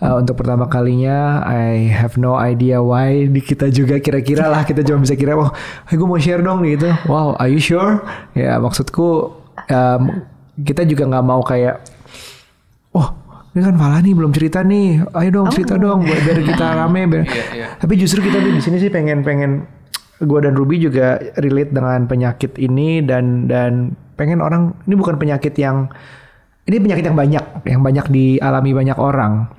[0.04, 4.84] uh, untuk pertama kalinya I have no idea why di kita juga kira-kira lah kita
[4.84, 5.52] cuma bisa kira oh
[5.88, 6.92] hey, gue mau share dong gitu.
[7.08, 8.04] Wow are you sure?
[8.36, 9.40] Ya maksudku
[9.72, 10.02] um,
[10.60, 11.80] kita juga nggak mau kayak
[12.92, 13.27] oh
[13.58, 17.02] ini kan Fala nih belum cerita nih ayo dong cerita dong biar, biar kita rame
[17.10, 17.24] biar.
[17.26, 17.68] Iya, iya.
[17.82, 19.66] tapi justru kita di sini sih pengen pengen
[20.22, 25.58] gue dan Ruby juga relate dengan penyakit ini dan dan pengen orang ini bukan penyakit
[25.58, 25.90] yang
[26.70, 29.50] ini penyakit yang banyak yang banyak dialami banyak orang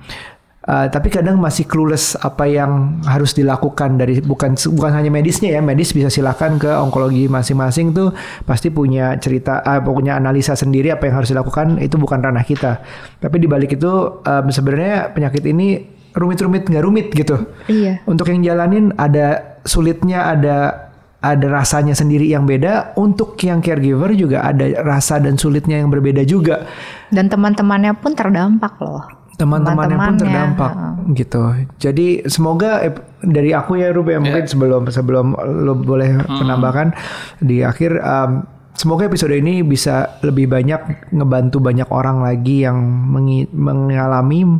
[0.69, 5.65] Uh, tapi kadang masih clueless apa yang harus dilakukan dari bukan bukan hanya medisnya ya
[5.65, 8.13] medis bisa silakan ke onkologi masing-masing tuh
[8.45, 12.85] pasti punya cerita uh, punya analisa sendiri apa yang harus dilakukan itu bukan ranah kita
[13.17, 13.89] tapi di balik itu
[14.21, 18.05] um, sebenarnya penyakit ini rumit-rumit nggak rumit gitu Iya.
[18.05, 20.85] untuk yang jalanin ada sulitnya ada
[21.19, 26.21] ada rasanya sendiri yang beda untuk yang caregiver juga ada rasa dan sulitnya yang berbeda
[26.29, 26.69] juga
[27.09, 29.18] Dan teman-temannya pun terdampak loh.
[29.39, 30.71] Teman-temannya pun terdampak
[31.15, 31.43] gitu.
[31.79, 35.33] Jadi semoga ep- dari aku ya Ruben mungkin sebelum sebelum
[35.63, 36.91] lo boleh menambahkan
[37.39, 38.43] di akhir um,
[38.75, 44.59] semoga episode ini bisa lebih banyak ngebantu banyak orang lagi yang mengi- mengalami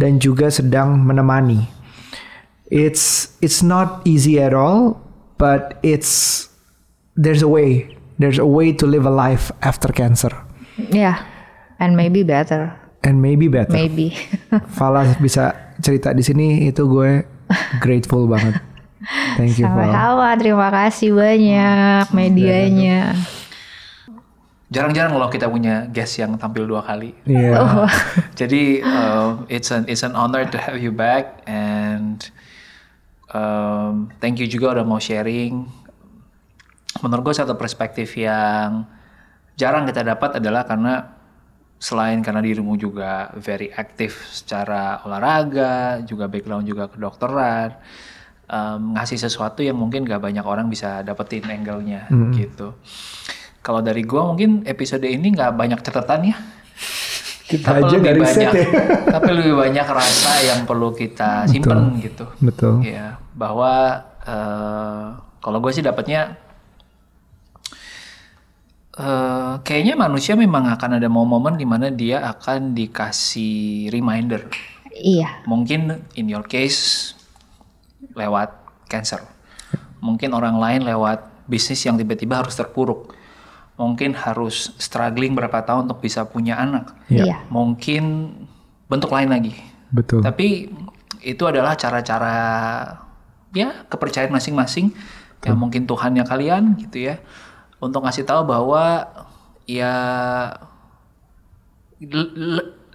[0.00, 1.68] dan juga sedang menemani.
[2.66, 4.98] It's it's not easy at all,
[5.38, 6.48] but it's
[7.14, 7.94] there's a way.
[8.18, 10.32] There's a way to live a life after cancer
[10.88, 11.20] Yeah.
[11.76, 12.72] And maybe better.
[13.04, 13.74] And maybe better.
[13.74, 14.16] Maybe.
[14.78, 17.26] Fala bisa cerita di sini itu gue
[17.82, 18.58] grateful banget.
[19.38, 19.66] Thank you.
[19.68, 20.34] Sama-sama.
[20.34, 23.14] Terima kasih banyak medianya.
[24.66, 27.14] Jarang-jarang loh kita punya guest yang tampil dua kali.
[27.22, 27.86] Iya.
[28.40, 32.18] Jadi um, it's an it's an honor to have you back and
[33.30, 35.70] um, thank you juga udah mau sharing.
[36.98, 38.88] Menurut gue satu perspektif yang
[39.54, 41.15] jarang kita dapat adalah karena
[41.76, 47.76] selain karena dirimu juga very aktif secara olahraga, juga background juga kedokteran,
[48.48, 52.74] em, ngasih sesuatu yang mungkin gak banyak orang bisa dapetin angle-nya gitu.
[53.60, 56.36] Kalau dari gua mungkin episode ini nggak banyak catatan ya.
[57.46, 58.66] Kita Tapi aja lebih dari set banyak, ya.
[59.18, 62.26] tapi lebih banyak rasa yang perlu kita simpen gitu.
[62.42, 62.82] Betul.
[62.82, 65.06] Ya, bahwa eh,
[65.42, 66.45] kalau gue sih dapatnya
[68.96, 74.48] eh, kayaknya manusia memang akan ada momen-momen di mana dia akan dikasih reminder.
[74.96, 75.44] Iya.
[75.44, 77.12] Mungkin in your case
[78.16, 78.52] lewat
[78.88, 79.20] cancer.
[80.00, 83.12] Mungkin orang lain lewat bisnis yang tiba-tiba harus terpuruk.
[83.76, 86.96] Mungkin harus struggling berapa tahun untuk bisa punya anak.
[87.12, 87.24] Iya.
[87.28, 87.36] Iya.
[87.52, 88.32] Mungkin
[88.88, 89.52] bentuk lain lagi.
[89.92, 90.24] Betul.
[90.24, 90.72] Tapi
[91.20, 92.36] itu adalah cara-cara
[93.52, 94.92] ya kepercayaan masing-masing
[95.46, 97.22] yang mungkin Tuhannya kalian gitu ya
[97.86, 99.06] untuk ngasih tahu bahwa
[99.66, 99.94] ya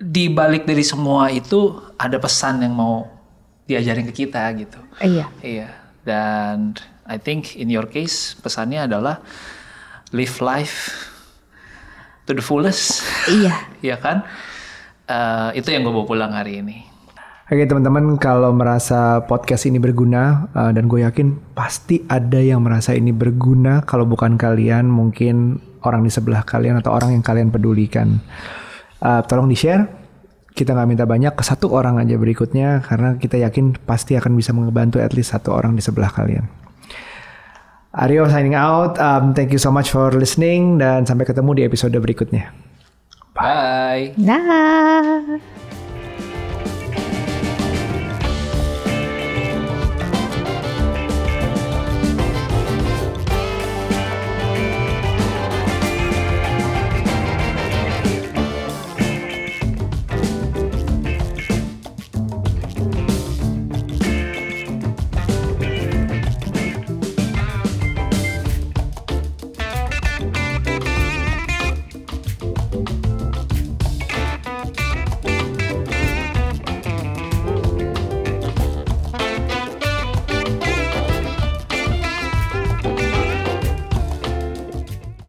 [0.02, 3.06] di balik dari semua itu ada pesan yang mau
[3.66, 4.80] diajarin ke kita gitu.
[5.00, 5.26] Iya.
[5.42, 5.70] Iya.
[6.02, 6.76] Dan
[7.06, 9.22] I think in your case pesannya adalah
[10.12, 11.08] live life
[12.28, 13.06] to the fullest.
[13.30, 13.56] Iya.
[13.82, 14.22] Iya kan?
[15.10, 16.91] Eh, itu yang gue bawa pulang hari ini.
[17.52, 22.96] Oke teman-teman kalau merasa podcast ini berguna uh, dan gue yakin pasti ada yang merasa
[22.96, 28.24] ini berguna kalau bukan kalian mungkin orang di sebelah kalian atau orang yang kalian pedulikan
[29.02, 29.90] Uh, tolong di share
[30.54, 34.54] kita nggak minta banyak ke satu orang aja berikutnya karena kita yakin pasti akan bisa
[34.54, 36.46] membantu at least satu orang di sebelah kalian.
[37.98, 39.02] Aryo signing out.
[39.02, 42.54] Um, thank you so much for listening dan sampai ketemu di episode berikutnya.
[43.34, 44.14] Bye.
[44.22, 45.60] Nah.